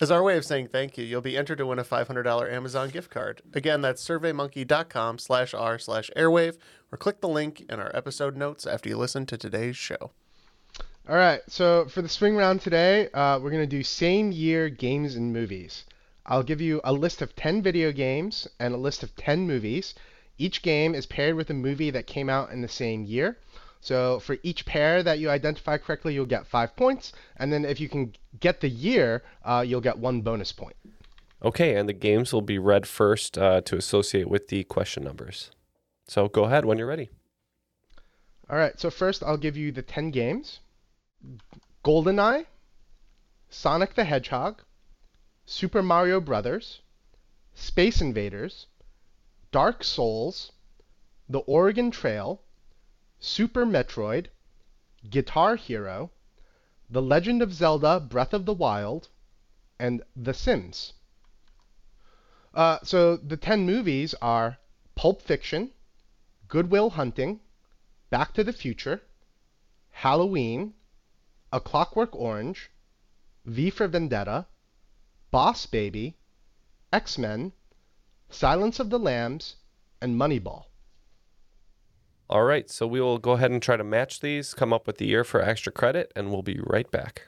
[0.00, 2.88] As our way of saying thank you, you'll be entered to win a $500 Amazon
[2.90, 3.42] gift card.
[3.52, 6.56] Again, that's surveymonkey.com slash r slash airwave,
[6.92, 10.12] or click the link in our episode notes after you listen to today's show.
[11.08, 14.68] All right, so for the swing round today, uh, we're going to do same year
[14.68, 15.84] games and movies.
[16.26, 19.94] I'll give you a list of 10 video games and a list of 10 movies.
[20.36, 23.38] Each game is paired with a movie that came out in the same year.
[23.80, 27.12] So for each pair that you identify correctly, you'll get five points.
[27.36, 30.76] And then if you can get the year, uh, you'll get one bonus point.
[31.42, 35.52] Okay, and the games will be read first uh, to associate with the question numbers.
[36.08, 37.10] So go ahead when you're ready.
[38.50, 40.60] All right, so first I'll give you the 10 games
[41.84, 42.46] GoldenEye,
[43.50, 44.62] Sonic the Hedgehog,
[45.46, 46.80] Super Mario Brothers,
[47.54, 48.66] Space Invaders,
[49.52, 50.52] Dark Souls,
[51.28, 52.40] The Oregon Trail,
[53.20, 54.28] Super Metroid,
[55.10, 56.12] Guitar Hero,
[56.88, 59.08] The Legend of Zelda Breath of the Wild,
[59.78, 60.92] and The Sims.
[62.54, 64.58] Uh, so the 10 movies are
[64.94, 65.72] Pulp Fiction,
[66.46, 67.40] Good Will Hunting,
[68.10, 69.02] Back to the Future,
[69.90, 70.74] Halloween,
[71.52, 72.70] A Clockwork Orange,
[73.44, 74.46] V for Vendetta,
[75.32, 76.16] Boss Baby,
[76.92, 77.52] X Men,
[78.30, 79.56] Silence of the Lambs,
[80.00, 80.66] and Moneyball.
[82.30, 84.98] All right, so we will go ahead and try to match these, come up with
[84.98, 87.27] the year for extra credit, and we'll be right back.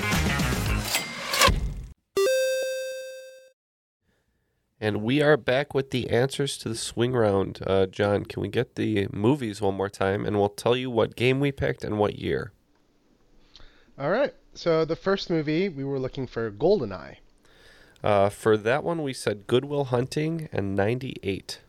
[4.83, 7.59] And we are back with the answers to the swing round.
[7.67, 10.25] Uh, John, can we get the movies one more time?
[10.25, 12.51] And we'll tell you what game we picked and what year.
[13.99, 14.33] All right.
[14.55, 17.17] So the first movie we were looking for Goldeneye.
[18.03, 21.59] Uh, for that one, we said Good Will Hunting and 98.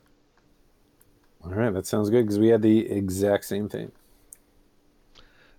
[1.44, 3.92] All right, that sounds good because we had the exact same thing.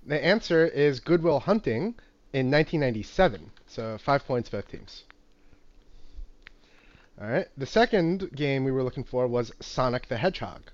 [0.04, 1.96] The answer is Good Will Hunting
[2.34, 3.52] in 1997.
[3.68, 5.04] So five points both teams.
[7.22, 7.48] All right.
[7.58, 10.72] The second game we were looking for was Sonic the Hedgehog.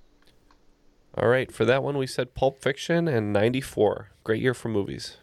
[1.18, 1.52] All right.
[1.52, 4.12] For that one, we said Pulp Fiction and 94.
[4.24, 5.18] Great year for movies.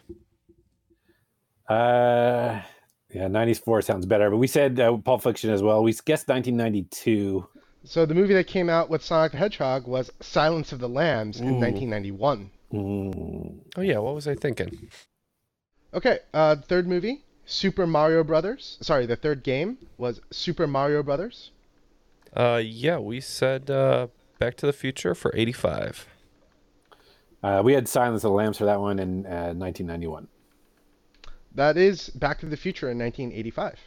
[1.69, 2.61] Uh,
[3.13, 5.83] yeah, 94 sounds better, but we said uh, Pulp Fiction as well.
[5.83, 7.47] We guessed 1992.
[7.85, 11.41] So the movie that came out with Sonic the Hedgehog was Silence of the Lambs
[11.41, 11.61] in Ooh.
[11.61, 12.51] 1991.
[12.75, 13.99] Oh, yeah.
[13.99, 14.91] What was I thinking?
[15.95, 16.19] Okay.
[16.35, 18.77] Uh, third movie, Super Mario Brothers.
[18.81, 21.53] Sorry, the third game was Super Mario Brothers.
[22.35, 26.07] Uh, yeah, we said uh, Back to the Future for 85.
[27.43, 30.29] Uh, we had Silence of the Lambs for that one in uh, 1991.
[31.55, 33.79] That is Back to the Future in 1985.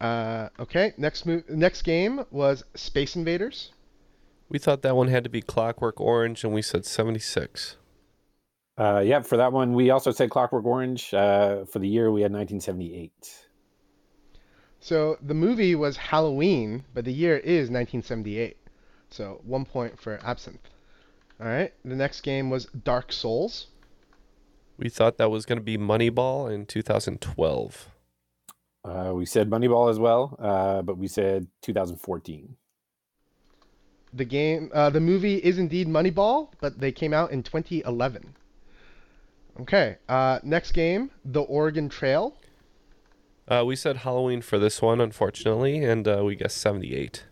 [0.00, 3.70] Uh, okay, next mo- next game was Space Invaders.
[4.48, 7.76] We thought that one had to be Clockwork Orange, and we said 76.
[8.78, 11.12] Uh, yeah, for that one, we also said Clockwork Orange.
[11.12, 13.12] Uh, for the year, we had 1978.
[14.80, 18.56] So the movie was Halloween, but the year is 1978.
[19.10, 20.68] So one point for Absinthe.
[21.40, 23.66] All right, the next game was Dark Souls.
[24.78, 27.88] We thought that was going to be Moneyball in 2012.
[28.84, 32.56] Uh, we said Moneyball as well, uh, but we said 2014.
[34.14, 38.34] The game, uh, the movie is indeed Moneyball, but they came out in 2011.
[39.60, 42.36] Okay, uh, next game, The Oregon Trail.
[43.46, 47.24] Uh, we said Halloween for this one, unfortunately, and uh, we guessed 78.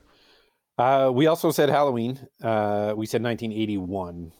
[0.76, 2.28] Uh, we also said Halloween.
[2.42, 4.32] Uh, we said 1981.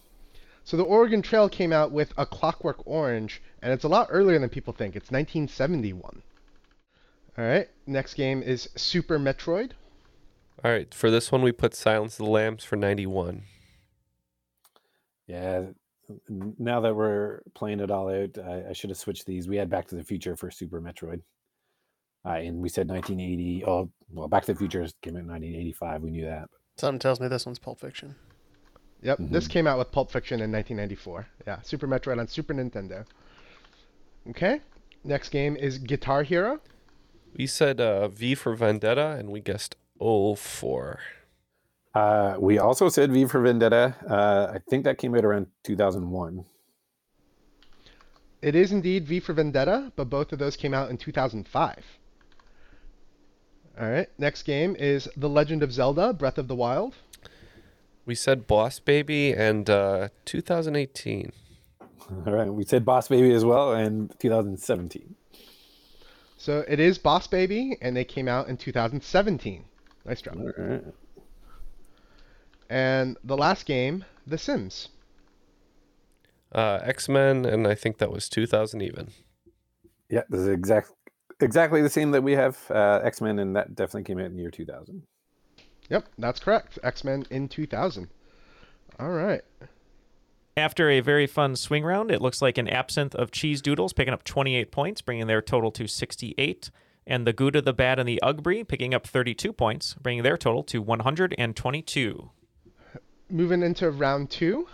[0.65, 4.39] So the Oregon Trail came out with A Clockwork Orange, and it's a lot earlier
[4.39, 4.95] than people think.
[4.95, 6.23] It's 1971.
[7.39, 9.73] All right, next game is Super Metroid.
[10.63, 13.43] All right, for this one, we put Silence of the Lambs for 91.
[15.27, 15.75] Yeah, n-
[16.29, 19.49] now that we're playing it all out, I, I should have switched these.
[19.49, 21.23] We had Back to the Future for Super Metroid.
[22.25, 23.65] Uh, and we said 1980.
[23.67, 26.03] Oh, well, Back to the Future came out in 1985.
[26.03, 26.49] We knew that.
[26.77, 28.15] Something tells me this one's Pulp Fiction.
[29.03, 31.27] Yep, this came out with Pulp Fiction in 1994.
[31.47, 33.07] Yeah, Super Metroid on Super Nintendo.
[34.29, 34.61] Okay,
[35.05, 36.61] next game is Guitar Hero.
[37.35, 41.01] We said uh, V for Vendetta, and we guessed 04.
[41.95, 43.97] Uh, we also said V for Vendetta.
[44.09, 46.45] Uh, I think that came out around 2001.
[48.43, 51.85] It is indeed V for Vendetta, but both of those came out in 2005.
[53.79, 56.95] All right, next game is The Legend of Zelda: Breath of the Wild.
[58.07, 61.33] We said Boss Baby and uh, 2018.
[62.27, 65.15] All right, we said Boss Baby as well, and 2017.
[66.37, 69.65] So it is Boss Baby, and they came out in 2017.
[70.07, 70.39] Nice job.
[70.39, 70.85] All right.
[72.71, 74.89] And the last game, The Sims.
[76.53, 79.09] Uh, X Men, and I think that was 2000 even.
[80.09, 80.93] Yeah, this is exact,
[81.41, 84.37] exactly the same that we have uh, X Men, and that definitely came out in
[84.37, 85.03] the year 2000.
[85.91, 86.79] Yep, that's correct.
[86.85, 88.09] X Men in 2000.
[89.01, 89.43] All right.
[90.57, 94.15] After a very fun swing round, it looks like an absinthe of cheese doodles picking
[94.15, 96.71] up 28 points, bringing their total to 68.
[97.07, 100.63] And the Gouda, the Bad, and the Ugbri picking up 32 points, bringing their total
[100.65, 102.31] to 122.
[103.33, 104.67] Moving into round two.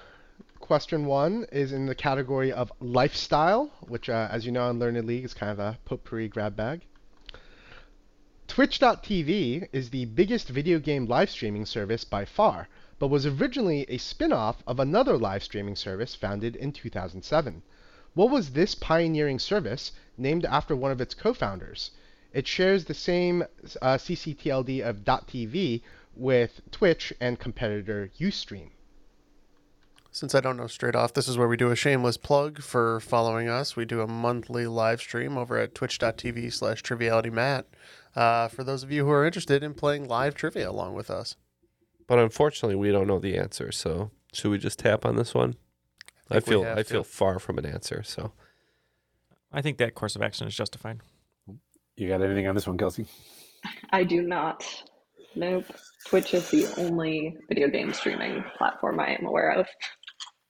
[0.60, 5.06] Question one is in the category of lifestyle, which, uh, as you know, in Learned
[5.06, 6.86] League is kind of a potpourri grab bag.
[8.48, 12.66] Twitch.tv is the biggest video game live streaming service by far,
[12.98, 17.62] but was originally a spin off of another live streaming service founded in 2007.
[18.14, 21.90] What was this pioneering service named after one of its co founders?
[22.32, 23.42] It shares the same
[23.82, 25.82] uh, CCTLD of .tv
[26.16, 28.70] with Twitch and competitor Ustream.
[30.10, 33.00] Since I don't know straight off, this is where we do a shameless plug for
[33.00, 33.76] following us.
[33.76, 37.64] We do a monthly live stream over at twitch.tv slash trivialitymat
[38.14, 41.36] uh, for those of you who are interested in playing live trivia along with us.
[42.06, 43.70] But unfortunately, we don't know the answer.
[43.70, 45.56] So should we just tap on this one?
[46.30, 46.84] I, think we feel I to.
[46.84, 48.02] feel far from an answer.
[48.02, 48.32] So
[49.52, 51.00] I think that course of action is justified.
[51.96, 53.06] You got anything on this one, Kelsey?
[53.90, 54.64] I do not.
[55.36, 55.66] Nope.
[56.06, 59.66] Twitch is the only video game streaming platform I am aware of.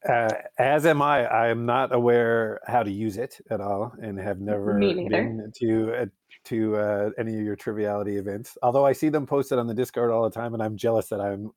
[0.09, 1.27] Uh, as am I.
[1.27, 5.95] I am not aware how to use it at all, and have never been to
[5.95, 6.07] uh,
[6.45, 8.57] to uh, any of your triviality events.
[8.63, 11.21] Although I see them posted on the Discord all the time, and I'm jealous that
[11.21, 11.51] I'm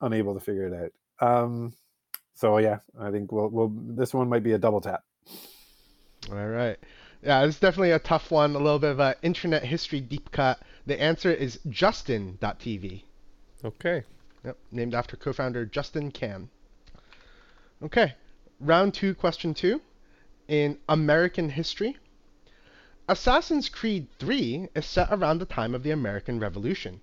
[0.00, 1.44] unable to figure it out.
[1.44, 1.74] Um,
[2.34, 5.02] so yeah, I think we'll, we'll this one might be a double tap.
[6.30, 6.78] All right.
[7.22, 8.56] Yeah, it's definitely a tough one.
[8.56, 10.60] A little bit of an internet history deep cut.
[10.86, 13.04] The answer is Justin.tv.
[13.64, 14.02] Okay.
[14.44, 16.48] Yep, named after co-founder Justin Kan.
[17.80, 18.14] Okay,
[18.58, 19.80] round two, question two.
[20.48, 21.96] In American history,
[23.08, 27.00] Assassin's Creed 3 is set around the time of the American Revolution.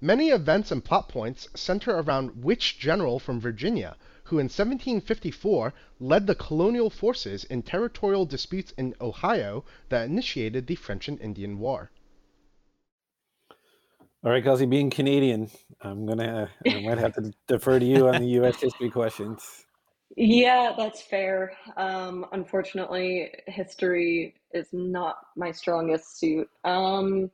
[0.00, 6.26] Many events and plot points center around which general from Virginia, who in 1754 led
[6.26, 11.90] the colonial forces in territorial disputes in Ohio that initiated the French and Indian War.
[14.24, 15.50] All right, Kelsey, being Canadian,
[15.80, 18.60] I'm gonna I might have to defer to you on the U.S.
[18.60, 19.66] history questions.
[20.16, 21.52] Yeah, that's fair.
[21.76, 26.48] Um, unfortunately, history is not my strongest suit.
[26.64, 27.30] Um,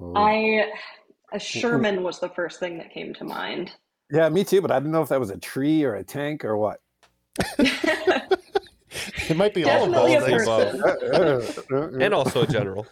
[0.00, 0.14] Oh.
[0.16, 0.70] I
[1.32, 3.72] a Sherman was the first thing that came to mind.
[4.12, 6.44] Yeah, me too, but I didn't know if that was a tree or a tank
[6.44, 6.80] or what.
[9.28, 10.48] It might be all of Definitely a those things.
[10.48, 12.86] Uh, uh, uh, and also a general.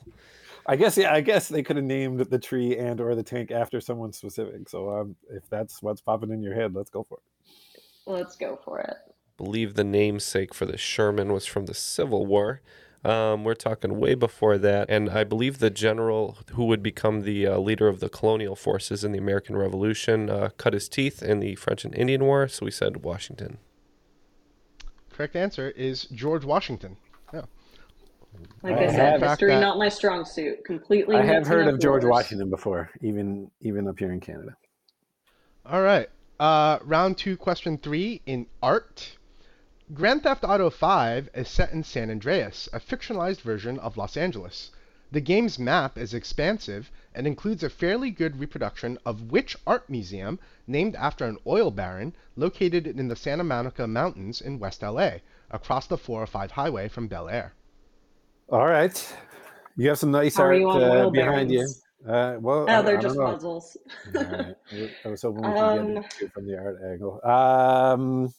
[0.66, 3.50] I guess yeah, I guess they could have named the tree and or the tank
[3.50, 4.68] after someone specific.
[4.68, 7.82] So um, if that's what's popping in your head, let's go for it.
[8.06, 8.94] Let's go for it.
[9.36, 12.60] believe the namesake for the Sherman was from the Civil War.
[13.04, 17.46] Um, we're talking way before that, and I believe the general who would become the
[17.46, 21.38] uh, leader of the colonial forces in the American Revolution uh, cut his teeth in
[21.40, 23.58] the French and Indian War, so we said Washington.
[25.10, 26.96] Correct answer is George Washington.
[27.32, 27.42] Yeah.
[28.62, 30.64] Like I I, said, history that- not my strong suit.
[30.64, 31.16] Completely.
[31.16, 32.10] I have heard of George wars.
[32.10, 34.56] Washington before, even even up here in Canada.
[35.64, 36.08] All right.
[36.40, 39.17] Uh, round two, question three in art.
[39.94, 44.70] Grand Theft Auto V is set in San Andreas, a fictionalized version of Los Angeles.
[45.10, 50.38] The game's map is expansive and includes a fairly good reproduction of which art museum
[50.66, 55.12] named after an oil baron located in the Santa Monica Mountains in West LA,
[55.50, 57.54] across the 405 highway from Bel Air.
[58.50, 59.14] All right,
[59.76, 61.66] you have some nice How art uh, oil behind you.
[62.06, 63.76] Uh, well, I- Oh, they're don't just puzzles.
[64.14, 64.56] All right.
[65.04, 67.20] I was hoping we could Um, get it from the art angle.
[67.24, 68.34] Um,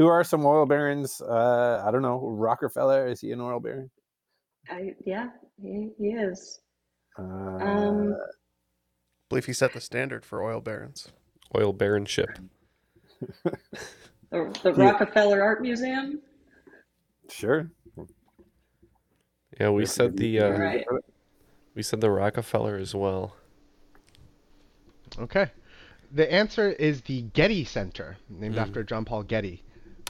[0.00, 1.20] who are some oil barons?
[1.20, 2.18] Uh, I don't know.
[2.26, 3.90] Rockefeller is he an oil baron?
[4.70, 5.28] I, yeah,
[5.60, 6.60] he, he is.
[7.18, 8.16] Uh, Um,
[9.28, 11.08] believe he set the standard for oil barons.
[11.54, 12.28] Oil baronship.
[13.20, 13.58] the,
[14.30, 14.90] the Yeah.
[14.92, 16.22] Rockefeller Art Museum.
[17.28, 17.70] sure.
[19.60, 20.86] Yeah, we Yes, said the uh, Right.
[21.74, 23.36] we said the Rockefeller as well.
[25.18, 25.50] Okay.
[26.10, 28.62] The answer is the Getty Center, named Mm.
[28.62, 29.62] after John Paul Getty.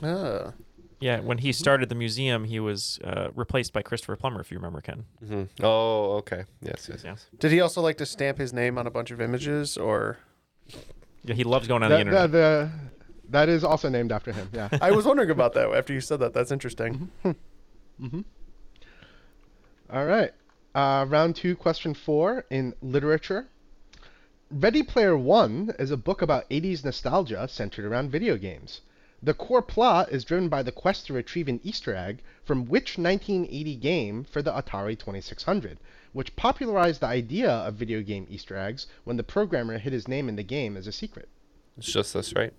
[0.03, 0.53] Ah.
[1.01, 4.59] Yeah, when he started the museum, he was uh, replaced by Christopher Plummer, if you
[4.59, 5.05] remember, Ken.
[5.27, 6.45] hmm Oh, okay.
[6.61, 7.27] Yes, yes, yes.
[7.39, 10.19] Did he also like to stamp his name on a bunch of images, or
[11.25, 12.33] Yeah, he loves going on the That- internet.
[12.33, 12.71] that- the-
[13.31, 14.49] that is also named after him.
[14.53, 14.69] Yeah.
[14.83, 16.35] I was wondering about that after you said that.
[16.35, 17.11] That's interesting.
[17.25, 18.21] Mm-hmm.
[19.93, 20.33] All right.
[20.75, 23.49] Uh, round two, question four in literature.
[24.51, 28.81] Ready Player One is a book about 80s nostalgia centered around video games.
[29.23, 32.97] The core plot is driven by the quest to retrieve an Easter egg from which
[32.97, 35.79] 1980 game for the Atari 2600,
[36.12, 40.29] which popularized the idea of video game Easter eggs when the programmer hid his name
[40.29, 41.29] in the game as a secret.
[41.77, 42.55] It's just this, right?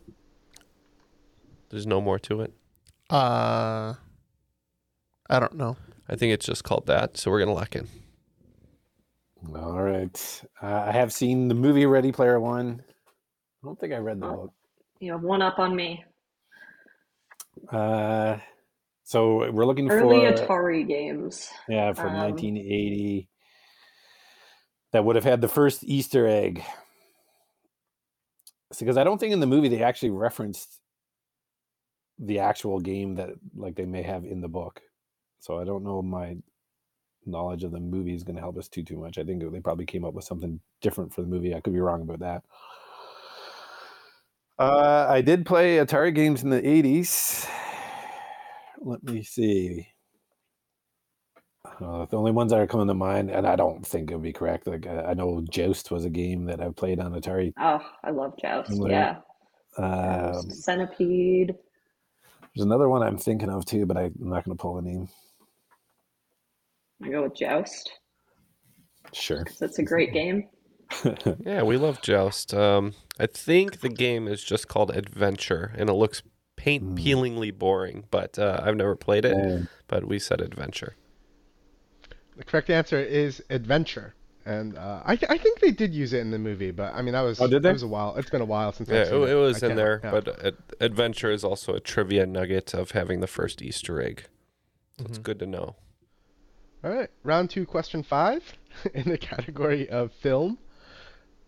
[1.70, 2.54] There's no more to it.
[3.10, 3.96] Uh,
[5.30, 5.78] I don't know.
[6.08, 7.88] I think it's just called that, so we're gonna lock in.
[9.56, 10.42] All right.
[10.62, 12.84] Uh, I have seen the movie Ready Player One.
[13.64, 14.54] I don't think I read the book.
[15.00, 16.04] You have one up on me.
[17.70, 18.38] Uh,
[19.04, 21.50] so we're looking for Early for Atari games.
[21.68, 23.28] yeah from Um, 1980
[24.94, 26.64] that would have had the first Easter egg.
[28.80, 30.80] Because I don't think in the movie they actually referenced
[32.20, 34.82] the actual game that like they may have in the book.
[35.40, 36.38] So I don't know my
[37.26, 39.18] knowledge of the movie is going to help us too too much.
[39.18, 41.54] I think they probably came up with something different for the movie.
[41.56, 42.44] I could be wrong about that.
[44.62, 47.50] Uh, I did play Atari games in the 80s.
[48.80, 49.88] Let me see.
[51.66, 54.22] Uh, the only ones that are coming to mind, and I don't think it would
[54.22, 54.68] be correct.
[54.68, 57.54] Like I I know Joust was a game that I played on Atari.
[57.60, 58.72] Oh, I love Joust.
[58.88, 59.16] Yeah.
[59.78, 61.56] Um, Centipede.
[62.54, 65.10] there's another one I'm thinking of too, but I'm not going to pull the name.
[67.04, 67.90] I go with Joust
[69.12, 69.44] Sure.
[69.60, 70.50] That's a great game.
[71.46, 72.54] yeah, we love Joust.
[72.54, 76.22] Um, I think the game is just called Adventure, and it looks
[76.56, 78.06] paint peelingly boring.
[78.12, 79.36] But uh, I've never played it.
[79.38, 79.60] Yeah.
[79.88, 80.96] But we said Adventure.
[82.38, 84.16] The correct answer is adventure.
[84.46, 87.04] And uh, I, th- I think they did use it in the movie, but I
[87.04, 87.70] mean that was Oh, did they?
[87.70, 88.16] it was a while.
[88.16, 90.02] It's been a while since Yeah, I've it, seen it was I in there.
[90.04, 90.12] yeah.
[90.12, 94.24] But Ad- Adventure is also a trivia nugget of having the first Easter egg.
[94.98, 95.76] So It's good to know.
[96.84, 98.42] All right, round two, question five,
[98.96, 100.58] in the category of film.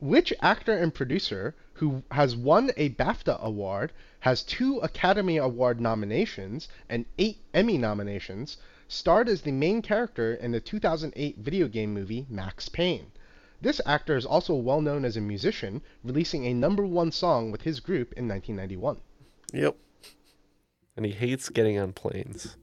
[0.04, 6.68] Which actor and producer who has won a BAFTA award, has two Academy Award nominations,
[6.90, 8.58] and eight Emmy nominations,
[8.90, 13.14] starred as the main character in the 2008 video game movie Max Payne?
[13.62, 17.62] This actor is also well known as a musician, releasing a number one song with
[17.62, 18.98] his group in 1991.
[19.54, 19.78] Yep.
[20.98, 22.58] And he hates getting on planes.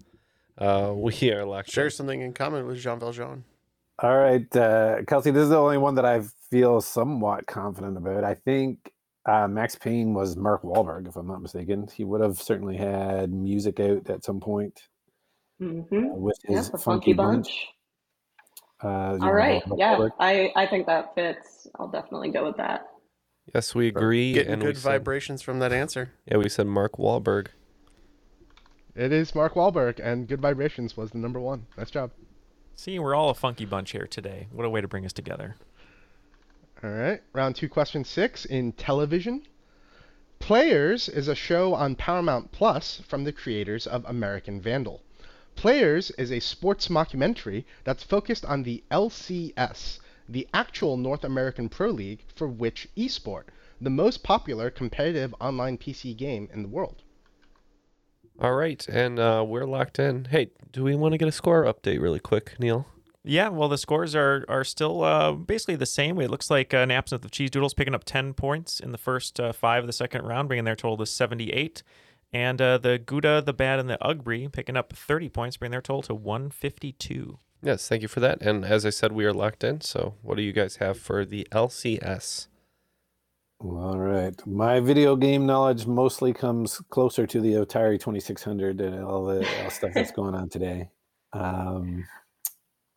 [0.58, 1.70] Uh, we are locked.
[1.70, 3.44] Share something in common with Jean Valjean.
[3.98, 8.24] All right, uh, Kelsey, this is the only one that I feel somewhat confident about.
[8.24, 8.92] I think
[9.28, 11.86] uh, Max Payne was Mark Wahlberg, if I'm not mistaken.
[11.94, 14.80] He would have certainly had music out at some point
[15.60, 15.94] Mm-hmm.
[15.94, 17.46] uh, with his the funky Funky bunch.
[17.46, 17.66] Bunch.
[18.82, 18.92] Uh, you
[19.22, 19.66] All know, right.
[19.66, 20.10] Mark Yeah, Wahlberg.
[20.18, 21.66] I, I think that fits.
[21.78, 22.86] I'll definitely go with that.
[23.54, 24.32] Yes, we agree.
[24.32, 26.12] Getting and we good said- vibrations from that answer.
[26.26, 27.48] Yeah, we said Mark Wahlberg.
[28.94, 31.66] It is Mark Wahlberg, and Good Vibrations was the number one.
[31.76, 32.10] Nice job.
[32.74, 34.48] See, we're all a funky bunch here today.
[34.52, 35.56] What a way to bring us together.
[36.82, 39.42] All right, round two, question six in television.
[40.38, 45.02] Players is a show on Paramount Plus from the creators of American Vandal.
[45.56, 51.90] Players is a sports mockumentary that's focused on the LCS, the actual North American Pro
[51.90, 53.44] League for which esport,
[53.78, 57.02] the most popular competitive online PC game in the world.
[58.40, 60.24] All right, and uh, we're locked in.
[60.24, 62.86] Hey, do we want to get a score update really quick, Neal?
[63.22, 66.18] Yeah, well, the scores are are still uh, basically the same.
[66.20, 69.38] It looks like an absinthe of cheese doodles picking up ten points in the first
[69.38, 71.82] uh, five of the second round, bringing their total to seventy eight,
[72.32, 75.82] and uh, the Gouda, the Bad, and the Ugbree picking up thirty points, bringing their
[75.82, 77.38] total to one fifty two.
[77.62, 78.40] Yes, thank you for that.
[78.40, 79.82] And as I said, we are locked in.
[79.82, 82.46] So, what do you guys have for the LCS?
[83.62, 84.34] All right.
[84.46, 89.70] My video game knowledge mostly comes closer to the Atari 2600 and all the all
[89.70, 90.88] stuff that's going on today.
[91.34, 92.06] Um,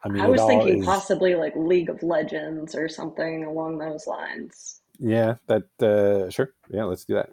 [0.04, 4.06] I mean, I was thinking is- possibly like League of Legends or something along those
[4.08, 4.82] lines.
[5.00, 6.54] Yeah, that uh, sure.
[6.70, 7.30] Yeah, let's do that.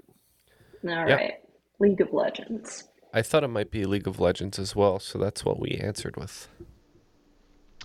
[0.89, 1.31] All right, Yeah.
[1.79, 2.85] League of Legends.
[3.13, 6.17] I thought it might be League of Legends as well, so that's what we answered
[6.17, 6.49] with.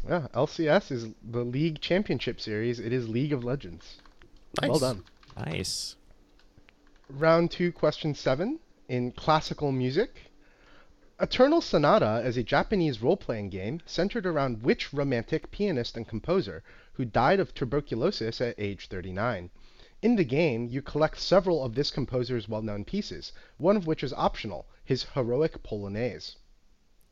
[0.07, 2.79] Yeah, LCS is the League Championship Series.
[2.79, 3.97] It is League of Legends.
[4.61, 5.03] Well done.
[5.35, 5.95] Nice.
[7.09, 8.59] Round two, question seven.
[8.87, 10.31] In classical music,
[11.17, 16.61] Eternal Sonata is a Japanese role playing game centered around which romantic pianist and composer
[16.93, 19.49] who died of tuberculosis at age 39.
[20.01, 24.03] In the game, you collect several of this composer's well known pieces, one of which
[24.03, 26.35] is optional his heroic polonaise.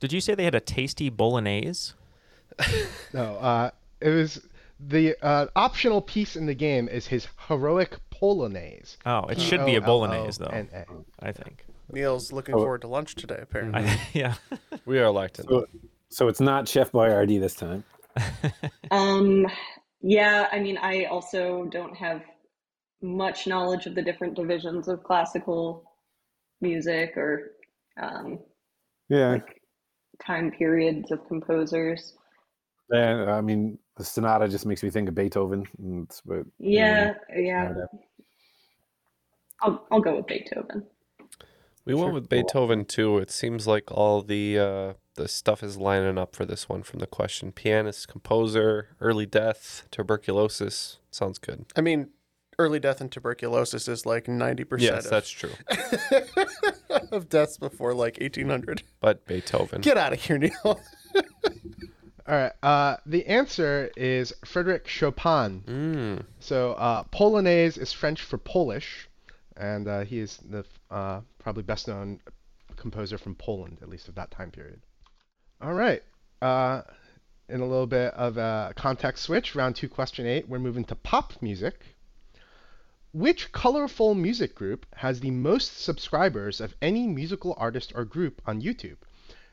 [0.02, 1.94] Did you say they had a tasty bolognese?
[3.14, 4.42] No, uh, it was
[4.80, 8.98] the uh, optional piece in the game is his heroic polonaise.
[9.06, 10.68] Oh, it should be a bolognese though.
[11.20, 11.66] I think.
[11.94, 12.60] Neal's looking Oh.
[12.60, 13.84] forward to lunch today, apparently.
[13.84, 14.36] I, yeah.
[14.86, 15.48] We are locked in.
[15.48, 15.66] So,
[16.10, 17.84] so it's not Chef Boyardee this time.
[18.92, 19.48] Um,
[20.02, 22.22] yeah, I mean, I also don't have
[23.02, 25.84] much knowledge of the different divisions of classical
[26.62, 27.54] music or
[28.00, 28.40] um,
[29.10, 29.40] Yeah.
[30.24, 32.14] time periods of composers.
[32.92, 35.66] And I mean, the sonata just makes me think of Beethoven.
[35.80, 37.74] And it's about, Yeah, yeah.
[39.62, 40.86] I'll I'll go with Beethoven.
[41.86, 43.18] We went with Beethoven too.
[43.18, 47.00] It seems like all the uh, the stuff is lining up for this one from
[47.00, 51.00] the question: pianist, composer, early death, tuberculosis.
[51.12, 51.66] Sounds good.
[51.76, 52.10] I mean,
[52.58, 55.52] early death and tuberculosis is like 90% Yes, of, that's true.
[57.12, 58.84] of deaths before like 1800.
[59.00, 59.82] But Beethoven.
[59.82, 60.54] Get out of here, Neal.
[62.26, 62.52] All right.
[62.64, 65.64] Uh, the answer is Frederick Chopin.
[65.66, 66.26] Mm.
[66.40, 69.10] So uh, Polonaise is French for Polish,
[69.58, 72.20] and uh, he is the uh, probably best known
[72.76, 74.82] composer from Poland, at least of that time period.
[75.62, 76.04] All right.
[76.42, 76.82] Uh,
[77.50, 80.96] in a little bit of a context switch, round two, question eight, we're moving to
[80.96, 81.86] pop music.
[83.12, 88.62] Which colorful music group has the most subscribers of any musical artist or group on
[88.62, 88.98] YouTube?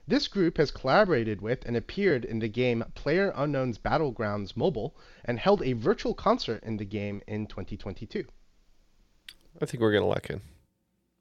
[0.08, 5.38] This group has collaborated with and appeared in the game Player Unknown's Battlegrounds Mobile and
[5.38, 8.24] held a virtual concert in the game in 2022.
[9.60, 10.40] I think we're gonna lock in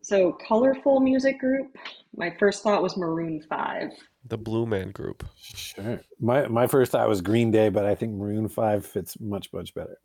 [0.01, 1.75] So colorful music group.
[2.15, 3.91] My first thought was Maroon Five.
[4.25, 5.25] the Blue Man Group.
[5.37, 6.01] Sure.
[6.19, 9.73] My my first thought was Green Day, but I think Maroon Five fits much much
[9.73, 9.97] better.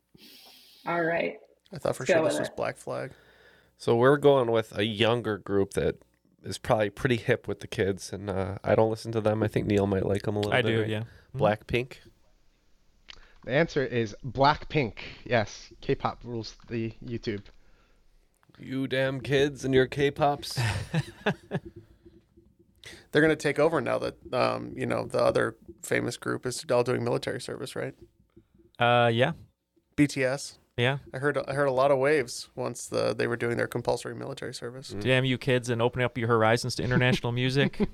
[0.86, 1.36] All right.
[1.72, 2.56] I thought for Let's sure with this was it.
[2.56, 3.12] Black Flag.
[3.78, 5.96] So we're going with a younger group that
[6.44, 9.42] is probably pretty hip with the kids, and uh, I don't listen to them.
[9.42, 10.68] I think Neal might like them a little I bit.
[10.68, 10.88] do, right?
[10.90, 11.02] yeah.
[11.34, 11.40] Mhm.
[11.40, 11.94] Blackpink.
[13.44, 14.98] The answer is Blackpink.
[15.24, 17.42] Yes, K-pop rules the YouTube.
[18.58, 20.58] You damn kids and your K-pops.
[23.10, 26.64] They're going to take over now that um, you know the other famous group is
[26.70, 27.94] all doing military service, right?
[28.78, 29.32] Uh, yeah.
[29.96, 30.58] BTS.
[30.76, 30.98] Yeah.
[31.12, 34.14] I heard I heard a lot of waves once the they were doing their compulsory
[34.14, 34.88] military service.
[34.88, 37.88] Damn you kids and opening up your horizons to international music.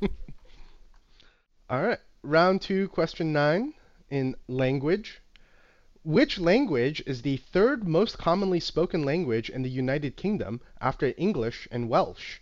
[1.68, 3.74] All right, round two, question nine
[4.08, 5.20] in language.
[6.02, 11.68] Which language is the third most commonly spoken language in the United Kingdom after English
[11.70, 12.38] and Welsh?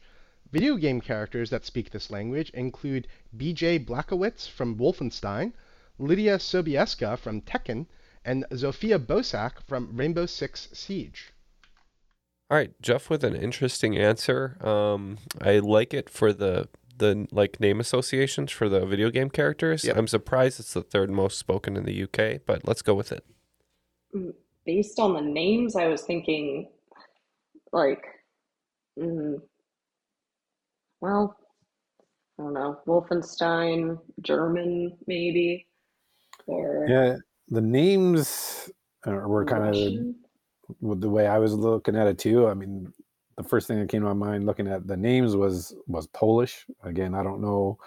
[0.53, 5.55] Video game characters that speak this language include BJ Blazkowicz from Wolfenstein,
[5.99, 7.87] Lidia Sobieska from Tekken,
[8.25, 11.33] and Zofia Bosak from Rainbow Six Siege.
[12.51, 14.57] All right, Jeff with an interesting answer.
[14.65, 19.85] Um, I like it for the the like name associations for the video game characters.
[19.85, 19.97] Yep.
[19.97, 23.25] I'm surprised it's the third most spoken in the UK, but let's go with it.
[24.65, 26.69] Based on the names, I was thinking,
[27.73, 28.05] like,
[28.99, 29.41] mm,
[31.01, 31.37] well,
[32.39, 35.67] I don't know, Wolfenstein, German, maybe,
[36.47, 37.17] or Yeah,
[37.49, 38.71] the names
[39.07, 40.15] uh, were kind of Russian.
[40.81, 42.47] with the way I was looking at it too.
[42.49, 42.93] I mean,
[43.37, 46.67] the first thing that came to my mind looking at the names was was Polish.
[46.83, 47.79] Again, I don't know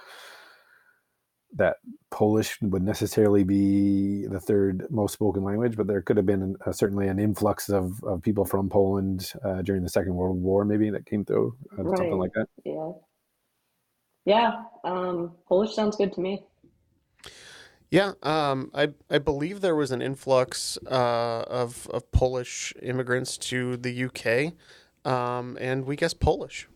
[1.53, 1.77] that
[2.09, 6.71] Polish would necessarily be the third most spoken language, but there could have been uh,
[6.71, 10.89] certainly an influx of, of people from Poland uh, during the Second World War, maybe
[10.89, 12.47] that came through, uh, something like that.
[12.63, 12.91] Yeah.
[14.23, 16.43] Yeah, um, Polish sounds good to me.
[17.89, 23.75] Yeah, um, I I believe there was an influx uh, of of Polish immigrants to
[23.77, 24.53] the UK,
[25.11, 26.69] um, and we guess Polish.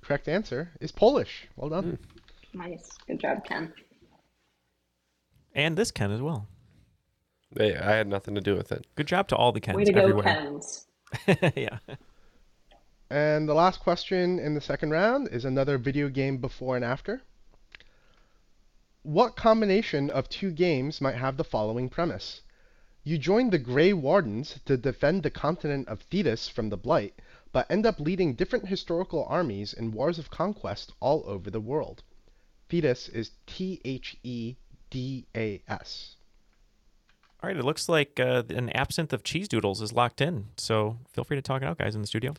[0.00, 1.48] Correct answer is Polish.
[1.54, 1.98] Well done.
[2.52, 2.90] Nice.
[3.06, 3.72] Good job, Ken.
[5.54, 6.48] and this Ken as well.
[7.56, 8.86] Hey, I had nothing to do with it.
[8.94, 10.24] Good job to all the Kens Way to go, everywhere.
[10.24, 10.86] Kens.
[11.56, 11.78] yeah.
[13.10, 17.22] And the last question in the second round is another video game before and after.
[19.02, 22.42] What combination of two games might have the following premise?
[23.02, 27.14] You join the Grey Wardens to defend the continent of Thedas from the Blight,
[27.50, 32.04] but end up leading different historical armies in wars of conquest all over the world.
[32.70, 34.56] Thedas is T H E
[34.90, 36.16] D A S.
[37.42, 40.48] All right, it looks like uh, an absinthe of cheese doodles is locked in.
[40.56, 42.34] So feel free to talk it out, guys, in the studio.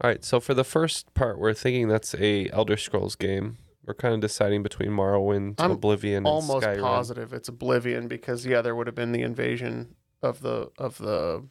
[0.00, 3.58] All right, so for the first part, we're thinking that's a Elder Scrolls game.
[3.84, 6.80] We're kind of deciding between Morrowind, I'm Oblivion, and Almost Skyrim.
[6.80, 11.44] positive it's Oblivion because yeah, there would have been the invasion of the of the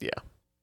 [0.00, 0.10] yeah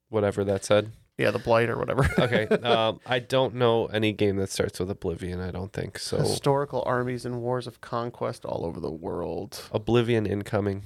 [0.09, 0.91] Whatever that said.
[1.18, 2.09] Yeah the blight or whatever.
[2.20, 5.39] Okay, um, I don't know any game that starts with Oblivion.
[5.39, 6.18] I don't think so.
[6.18, 9.61] Historical armies and wars of conquest all over the world.
[9.72, 10.84] Oblivion incoming.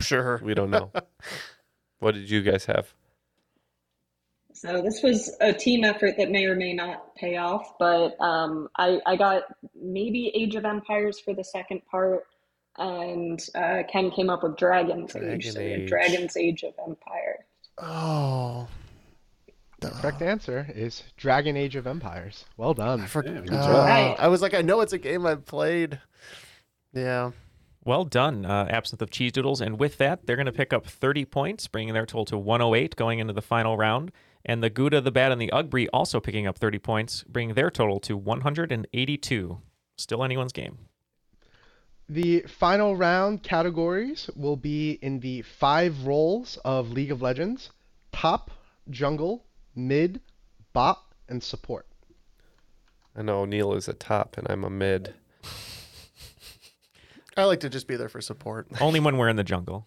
[0.00, 0.40] Sure.
[0.42, 0.92] We don't know.
[1.98, 2.92] what did you guys have?
[4.52, 8.68] So this was a team effort that may or may not pay off, but um,
[8.76, 9.44] I, I got
[9.80, 12.26] maybe Age of Empires for the second part,
[12.76, 15.88] and uh, Ken came up with Dragon's Age, Dragon so Age.
[15.88, 17.46] Dragon's Age of Empire.
[20.08, 22.46] The correct answer is Dragon Age of Empires.
[22.56, 23.02] Well done.
[23.02, 23.34] I forgot.
[23.34, 23.86] Yeah, good job.
[23.86, 24.16] Right.
[24.18, 26.00] I was like, I know it's a game I've played.
[26.94, 27.32] Yeah.
[27.84, 29.60] Well done, uh, absinthe of cheese doodles.
[29.60, 32.96] And with that, they're going to pick up 30 points, bringing their total to 108
[32.96, 34.10] going into the final round.
[34.46, 37.70] And the Gouda, the Bad, and the Ugbree also picking up 30 points, bringing their
[37.70, 39.58] total to 182.
[39.98, 40.78] Still anyone's game.
[42.08, 47.70] The final round categories will be in the five roles of League of Legends
[48.10, 48.50] top,
[48.90, 49.44] jungle,
[49.78, 50.20] mid,
[50.72, 51.86] bot, and support.
[53.16, 55.14] I know Neal is a top and I'm a mid.
[57.36, 58.66] I like to just be there for support.
[58.80, 59.86] Only when we're in the jungle.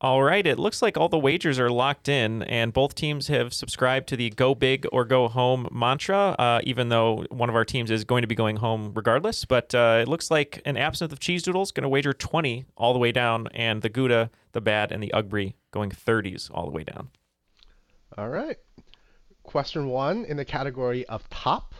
[0.00, 3.52] All right, it looks like all the wagers are locked in, and both teams have
[3.52, 7.64] subscribed to the go big or go home mantra, uh, even though one of our
[7.64, 9.44] teams is going to be going home regardless.
[9.44, 12.64] But uh, it looks like an absinthe of cheese doodles is going to wager 20
[12.76, 16.64] all the way down, and the Gouda, the Bad, and the Ugbree going 30s all
[16.64, 17.08] the way down.
[18.16, 18.58] All right.
[19.48, 21.74] Question one in the category of top.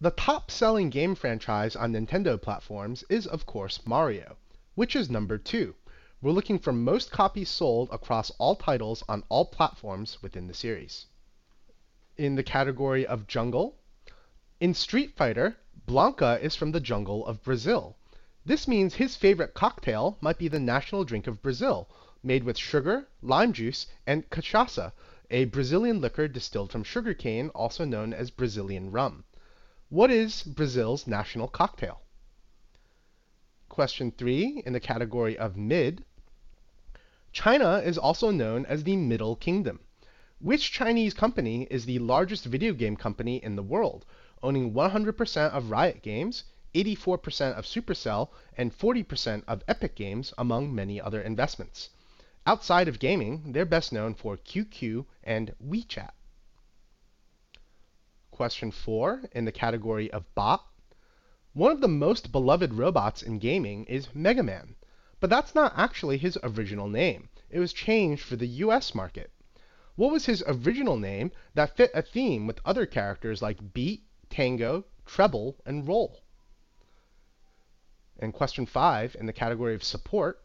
[0.00, 4.36] The top selling game franchise on Nintendo platforms is, of course, Mario,
[4.74, 5.76] which is number two.
[6.20, 11.06] We're looking for most copies sold across all titles on all platforms within the series.
[12.16, 13.76] In the category of jungle,
[14.58, 17.94] in Street Fighter, Blanka is from the jungle of Brazil.
[18.44, 21.88] This means his favorite cocktail might be the national drink of Brazil,
[22.20, 24.92] made with sugar, lime juice, and cachaça,
[25.32, 29.22] a Brazilian liquor distilled from sugarcane, also known as Brazilian rum.
[29.88, 32.00] What is Brazil's national cocktail?
[33.68, 36.04] Question 3 in the category of mid.
[37.32, 39.78] China is also known as the Middle Kingdom.
[40.40, 44.06] Which Chinese company is the largest video game company in the world,
[44.42, 46.42] owning 100% of Riot Games,
[46.74, 51.90] 84% of Supercell, and 40% of Epic Games, among many other investments?
[52.52, 56.10] Outside of gaming, they're best known for QQ and WeChat.
[58.32, 60.66] Question 4 in the category of bot.
[61.52, 64.74] One of the most beloved robots in gaming is Mega Man,
[65.20, 67.28] but that's not actually his original name.
[67.50, 69.30] It was changed for the US market.
[69.94, 74.86] What was his original name that fit a theme with other characters like beat, tango,
[75.06, 76.24] treble, and roll?
[78.18, 80.42] And question 5 in the category of support.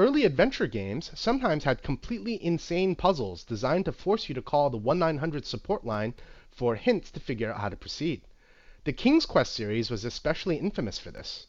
[0.00, 4.78] Early adventure games sometimes had completely insane puzzles designed to force you to call the
[4.78, 6.14] 1-900 support line
[6.50, 8.22] for hints to figure out how to proceed.
[8.84, 11.48] The King's Quest series was especially infamous for this.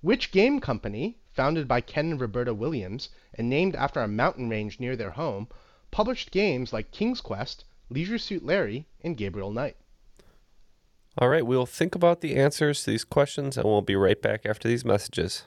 [0.00, 4.78] Which game company, founded by Ken and Roberta Williams and named after a mountain range
[4.78, 5.48] near their home,
[5.90, 9.76] published games like King's Quest, Leisure Suit Larry, and Gabriel Knight?
[11.20, 14.46] All right, we'll think about the answers to these questions and we'll be right back
[14.46, 15.46] after these messages.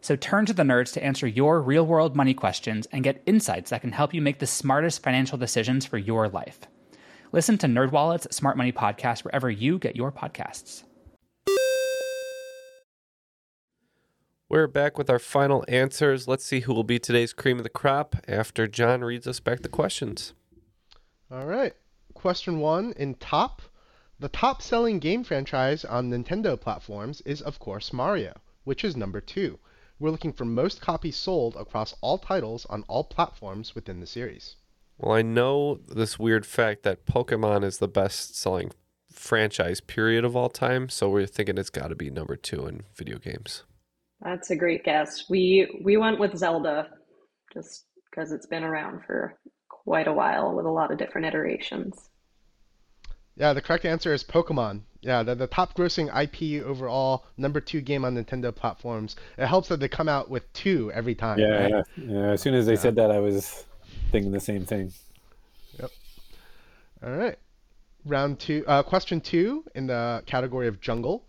[0.00, 3.70] So turn to the nerds to answer your real world money questions and get insights
[3.70, 6.60] that can help you make the smartest financial decisions for your life.
[7.32, 10.84] Listen to NerdWallet's Smart Money Podcast wherever you get your podcasts.
[14.48, 16.26] We're back with our final answers.
[16.26, 19.60] Let's see who will be today's cream of the crop after John reads us back
[19.60, 20.32] the questions.
[21.30, 21.74] All right.
[22.14, 23.60] Question one in top.
[24.18, 28.32] The top selling game franchise on Nintendo platforms is, of course, Mario,
[28.64, 29.58] which is number two.
[30.00, 34.56] We're looking for most copies sold across all titles on all platforms within the series.
[34.96, 38.70] Well, I know this weird fact that Pokemon is the best selling
[39.12, 42.82] franchise period of all time, so we're thinking it's got to be number 2 in
[42.94, 43.64] video games.
[44.20, 45.28] That's a great guess.
[45.28, 46.90] We we went with Zelda
[47.52, 49.38] just because it's been around for
[49.68, 52.10] quite a while with a lot of different iterations.
[53.36, 54.82] Yeah, the correct answer is Pokemon.
[55.00, 59.14] Yeah, the, the top grossing IP overall, number two game on Nintendo platforms.
[59.36, 61.38] It helps that they come out with two every time.
[61.38, 61.70] Yeah, right?
[61.70, 61.82] yeah.
[61.96, 62.30] yeah.
[62.32, 62.80] As soon as they yeah.
[62.80, 63.64] said that, I was
[64.10, 64.92] thinking the same thing.
[65.78, 65.90] Yep.
[67.04, 67.38] All right.
[68.04, 71.24] Round two, uh, question two in the category of jungle.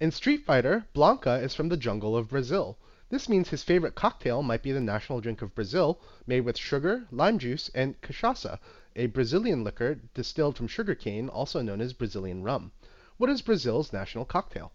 [0.00, 2.76] In Street Fighter, Blanka is from the jungle of Brazil.
[3.08, 7.06] This means his favorite cocktail might be the national drink of Brazil, made with sugar,
[7.10, 8.58] lime juice, and cachaça,
[8.96, 12.72] a Brazilian liquor distilled from sugarcane, also known as Brazilian rum.
[13.16, 14.72] What is Brazil's national cocktail?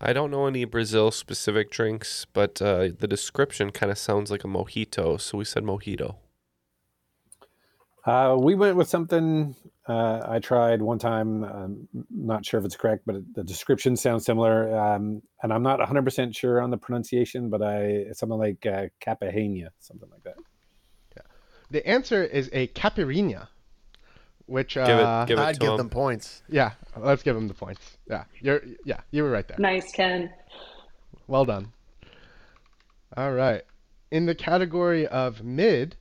[0.00, 4.44] I don't know any Brazil specific drinks, but uh, the description kind of sounds like
[4.44, 6.16] a mojito, so we said mojito.
[8.04, 9.54] Uh, we went with something
[9.86, 11.44] uh, I tried one time.
[11.44, 14.74] I'm not sure if it's correct, but the description sounds similar.
[14.76, 18.86] Um, and I'm not 100% sure on the pronunciation, but I it's something like uh,
[19.00, 20.34] Capahania, something like that.
[21.70, 23.48] The answer is a caipirinha,
[24.46, 25.76] which uh, Give it- give it I'd give him.
[25.78, 26.42] them points.
[26.48, 27.96] Yeah, let's give them the points.
[28.08, 29.56] Yeah, you're yeah, you were right there.
[29.58, 30.30] Nice, Ken.
[31.26, 31.72] Well done.
[33.16, 33.62] All right.
[34.10, 35.96] In the category of mid,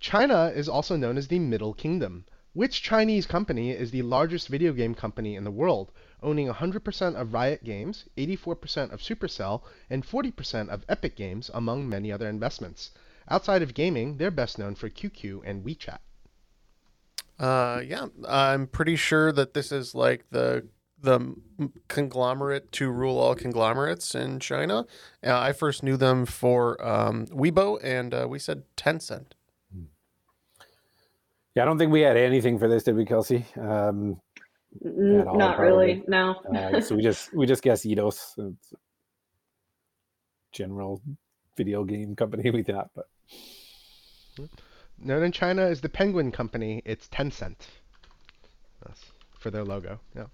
[0.00, 2.24] China is also known as the Middle Kingdom.
[2.54, 7.34] Which Chinese company is the largest video game company in the world, owning 100% of
[7.34, 9.60] Riot Games, 84% of Supercell,
[9.90, 12.92] and 40% of Epic Games, among many other investments?
[13.28, 15.98] Outside of gaming, they're best known for QQ and WeChat.
[17.38, 20.66] Uh, yeah, I'm pretty sure that this is like the
[21.02, 21.36] the
[21.88, 24.86] conglomerate to rule all conglomerates in China.
[25.24, 29.32] Uh, I first knew them for um, Weibo, and uh, we said Tencent.
[31.54, 33.46] Yeah, I don't think we had anything for this, did we, Kelsey?
[33.58, 34.20] Um,
[34.84, 35.86] all, not probably.
[35.86, 36.04] really.
[36.06, 36.34] No.
[36.54, 38.56] uh, so we just we just guessed Eidos,
[40.52, 41.00] general
[41.56, 43.06] video game company we thought, but
[44.98, 47.68] Known in China as the Penguin Company, it's Tencent.
[48.84, 49.04] That's
[49.38, 50.00] for their logo.
[50.14, 50.26] Yeah.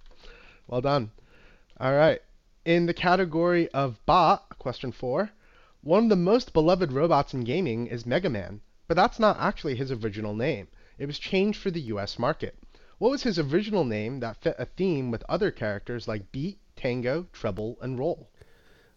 [0.69, 1.11] Well done.
[1.81, 2.21] All right.
[2.65, 5.31] In the category of bot, question four,
[5.83, 9.75] one of the most beloved robots in gaming is Mega Man, but that's not actually
[9.75, 10.69] his original name.
[10.97, 12.57] It was changed for the US market.
[12.99, 17.27] What was his original name that fit a theme with other characters like beat, tango,
[17.33, 18.31] treble, and roll?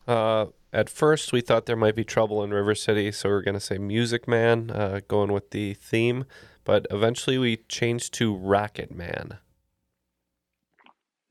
[0.08, 3.42] Uh, at first, we thought there might be trouble in River City, so we are
[3.42, 6.26] going to say Music Man, uh, going with the theme.
[6.66, 9.38] But eventually, we changed to Rocket Man.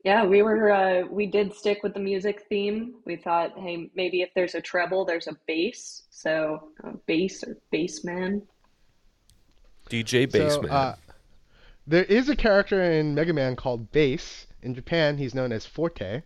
[0.03, 2.95] Yeah, we were uh, we did stick with the music theme.
[3.05, 6.03] We thought, hey, maybe if there's a treble, there's a bass.
[6.09, 8.41] So uh, bass or bassman.
[9.89, 10.69] DJ So, Bassman.
[10.71, 10.95] uh,
[11.87, 14.47] there is a character in Mega Man called Bass.
[14.61, 16.23] In Japan, he's known as Forte.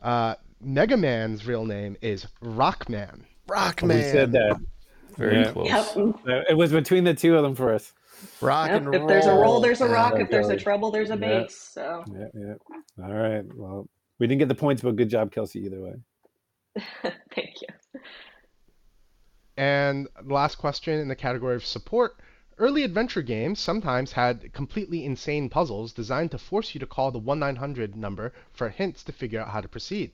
[0.00, 3.22] Uh, Mega Man's real name is Rockman.
[3.48, 3.94] Rockman.
[3.96, 4.60] we said that.
[5.16, 5.52] Very Yeah.
[5.52, 5.68] close.
[6.26, 6.44] Yep.
[6.50, 7.92] It was between the two of them for us.
[8.40, 10.12] Rock Yep, and If there's a roll, there's a rock.
[10.14, 10.62] there If there's a goes.
[10.62, 11.42] treble, there's a Yeah.
[11.42, 11.56] bass.
[11.56, 13.04] So Yeah, yeah.
[13.04, 13.44] All right.
[13.54, 13.88] Well,
[14.18, 15.60] we didn't get the points, but good job, Kelsey.
[15.64, 15.94] Either way.
[17.34, 18.00] thank you.
[19.56, 22.16] And the last question in the category of support.
[22.58, 27.18] Early adventure games sometimes had completely insane puzzles designed to force you to call the
[27.18, 30.12] 1-900 number for hints to figure out how to proceed.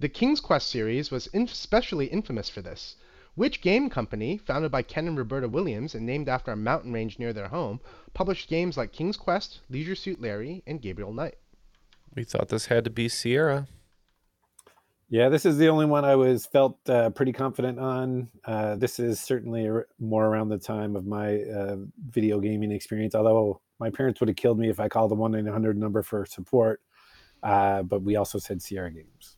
[0.00, 2.96] The King's Quest series was in- especially infamous for this.
[3.34, 7.18] Which game company, founded by Ken and Roberta Williams and named after a mountain range
[7.18, 7.80] near their home,
[8.14, 11.36] published games like King's Quest, Leisure Suit Larry, and Gabriel Knight?
[12.16, 13.68] we thought this had to be Sierra.
[15.08, 18.28] Yeah, this is the only one I was felt uh, pretty confident on.
[18.44, 21.76] Uh, this is certainly ar- more around the time of my uh,
[22.08, 23.14] video gaming experience.
[23.14, 26.02] Although my parents would have killed me if I called the one nine hundred number
[26.02, 26.80] for support.
[27.42, 29.36] Uh, but we also said Sierra Games.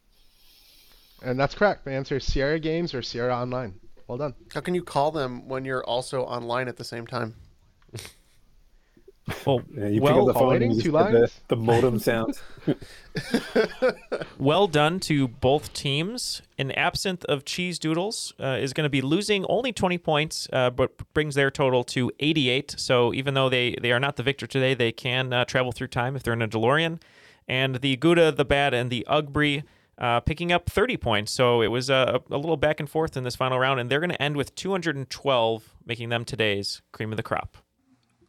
[1.22, 1.84] And that's correct.
[1.84, 3.74] The answer is Sierra Games or Sierra Online.
[4.08, 4.34] Well done.
[4.52, 7.34] How can you call them when you're also online at the same time?
[9.46, 11.98] Well, Yeah, you well, pick up the phone and you two just the, the modem
[12.00, 12.42] sounds.
[14.38, 16.42] well done to both teams.
[16.58, 20.70] An absinthe of cheese doodles uh, is going to be losing only 20 points, uh,
[20.70, 22.74] but brings their total to 88.
[22.78, 25.88] So even though they, they are not the victor today, they can uh, travel through
[25.88, 27.00] time if they're in a DeLorean.
[27.46, 29.62] And the Gouda, the Bad, and the Ugbri
[30.02, 31.32] uh, picking up 30 points.
[31.32, 34.00] So it was a, a little back and forth in this final round, and they're
[34.00, 37.56] going to end with 212, making them today's cream of the crop.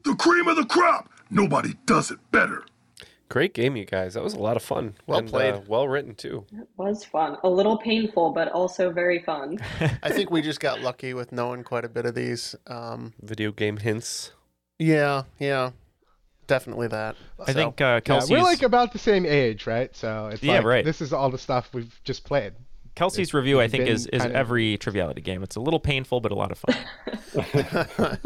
[0.06, 1.10] The cream of the crop.
[1.30, 2.64] Nobody does it better.
[3.30, 4.14] Great game, you guys.
[4.14, 4.94] That was a lot of fun.
[5.08, 5.56] Well and, played.
[5.56, 6.46] Uh, well written, too.
[6.52, 7.38] It was fun.
[7.44, 9.58] A little painful, but also very fun.
[10.04, 12.56] I think we just got lucky with knowing quite a bit of these.
[12.68, 14.34] Um, Video game hints.
[14.78, 15.72] yeah, yeah,
[16.54, 17.16] definitely that.
[17.40, 19.96] I So- think uh, Yeah, we're like about the same age, right?
[19.96, 20.86] So it's Yeah, like, right.
[20.86, 22.54] this is all the stuff we've just played.
[22.96, 25.42] Kelsey's It's- review, I think, is, is kind of- every triviality game.
[25.42, 26.76] It's a little painful, but a lot of fun.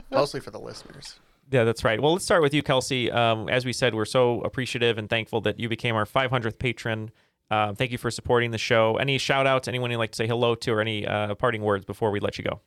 [0.10, 1.20] Mostly for the listeners.
[1.52, 2.00] Yeah, that's right.
[2.02, 3.10] Well, let's start with you, Kelsey.
[3.10, 7.10] Um, as we said, we're so appreciative and thankful that you became our 500th patron.
[7.50, 8.96] Uh, thank you for supporting the show.
[8.96, 11.84] Any shout outs, anyone you'd like to say hello to, or any uh, parting words
[11.84, 12.60] before we let you go?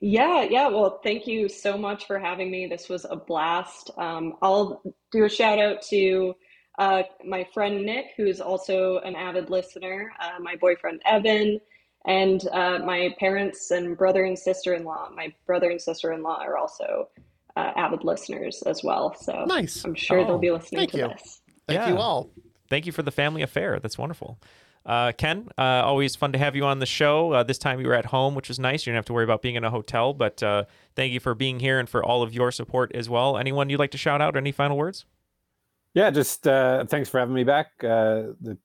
[0.00, 0.68] Yeah, yeah.
[0.68, 2.66] Well, thank you so much for having me.
[2.66, 3.90] This was a blast.
[3.98, 4.82] Um, I'll
[5.12, 6.34] do a shout out to
[6.78, 11.60] uh, my friend Nick, who's also an avid listener, uh, my boyfriend Evan,
[12.06, 15.10] and uh, my parents and brother and sister in law.
[15.14, 17.08] My brother and sister in law are also
[17.56, 19.14] uh, avid listeners as well.
[19.14, 19.84] So Nice.
[19.84, 21.08] I'm sure Oh, they'll be listening thank to you.
[21.08, 21.42] this.
[21.68, 21.90] Thank Yeah.
[21.90, 22.30] you all.
[22.70, 23.78] Thank you for the family affair.
[23.80, 24.38] That's wonderful.
[24.86, 27.32] Uh, Ken, uh, always fun to have you on the show.
[27.32, 28.86] Uh, this time you were at home, which was nice.
[28.86, 30.64] You didn't have to worry about being in a hotel, but uh,
[30.96, 33.36] thank you for being here and for all of your support as well.
[33.36, 34.36] Anyone you'd like to shout out?
[34.36, 35.04] Any final words?
[35.92, 37.72] Yeah, just uh, thanks for having me back.
[37.82, 38.56] Uh, the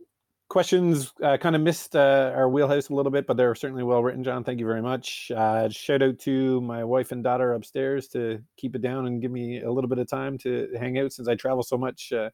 [0.47, 4.43] questions kind of missed our wheelhouse a little bit, but they're certainly well written, John.
[4.43, 5.31] Thank you very much.
[5.35, 9.31] Uh, shout out to my wife and daughter upstairs to keep it down and give
[9.31, 12.13] me a little bit of time to hang out since I travel so much.
[12.13, 12.29] Uh,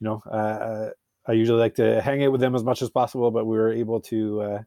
[0.00, 0.90] you know, uh,
[1.26, 3.72] I usually like to hang out with them as much as possible, but we were
[3.72, 4.64] able to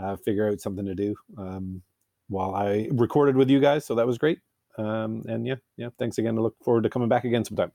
[0.00, 1.82] uh, figure out something to do um,
[2.28, 4.38] while I recorded with you guys, so that was great.
[4.76, 6.38] Um, and yeah, yeah, thanks again.
[6.38, 7.72] I look forward to coming back again sometime.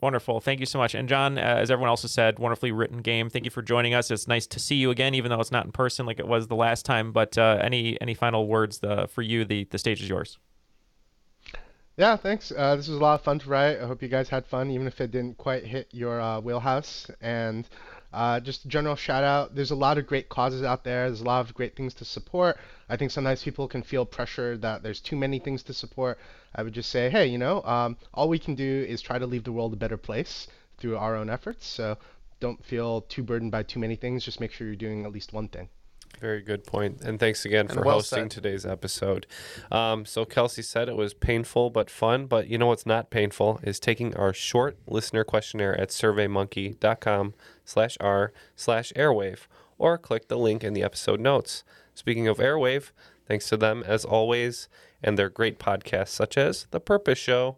[0.00, 0.40] Wonderful.
[0.40, 0.96] Thank you so much.
[0.96, 3.30] And John, uh, as everyone else has said, wonderfully written game.
[3.30, 4.10] Thank you for joining us.
[4.10, 6.48] It's nice to see you again, even though it's not in person like it was
[6.48, 7.12] the last time.
[7.12, 9.44] But uh, any any final words the, for you?
[9.44, 10.38] The the stage is yours.
[11.96, 12.50] Yeah, thanks.
[12.50, 13.78] Uh, this was a lot of fun to write.
[13.78, 17.10] I hope you guys had fun, even if it didn't quite hit your uh, wheelhouse.
[17.20, 17.68] And
[18.14, 19.54] uh, just a general shout out.
[19.54, 21.08] There's a lot of great causes out there.
[21.08, 22.56] There's a lot of great things to support.
[22.88, 26.18] I think sometimes people can feel pressure that there's too many things to support.
[26.54, 29.26] I would just say, hey, you know, um, all we can do is try to
[29.26, 31.66] leave the world a better place through our own efforts.
[31.66, 31.98] So
[32.40, 34.24] don't feel too burdened by too many things.
[34.24, 35.68] Just make sure you're doing at least one thing.
[36.20, 37.00] Very good point.
[37.02, 38.30] And thanks again And for well hosting said.
[38.30, 39.26] today's episode.
[39.72, 42.26] Um, so, Kelsey said it was painful but fun.
[42.26, 47.34] But you know what's not painful is taking our short listener questionnaire at surveymonkey.com
[47.64, 49.46] slash r slash airwave
[49.78, 51.64] or click the link in the episode notes.
[51.94, 52.92] Speaking of airwave,
[53.26, 54.68] thanks to them as always
[55.02, 57.56] and their great podcasts such as The Purpose Show,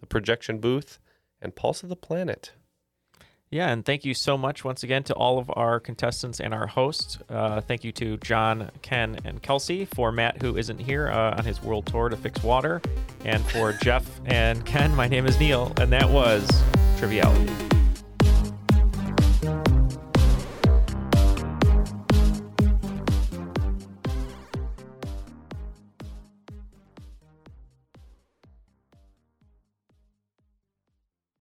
[0.00, 0.98] The Projection Booth,
[1.42, 2.52] and Pulse of the Planet.
[3.50, 6.66] Yeah, and thank you so much once again to all of our contestants and our
[6.66, 7.18] hosts.
[7.28, 9.84] Uh, thank you to John, Ken, and Kelsey.
[9.84, 12.82] For Matt, who isn't here uh, on his world tour to fix water.
[13.24, 16.48] And for Jeff and Ken, my name is Neal, and that was
[16.98, 17.75] Triviality.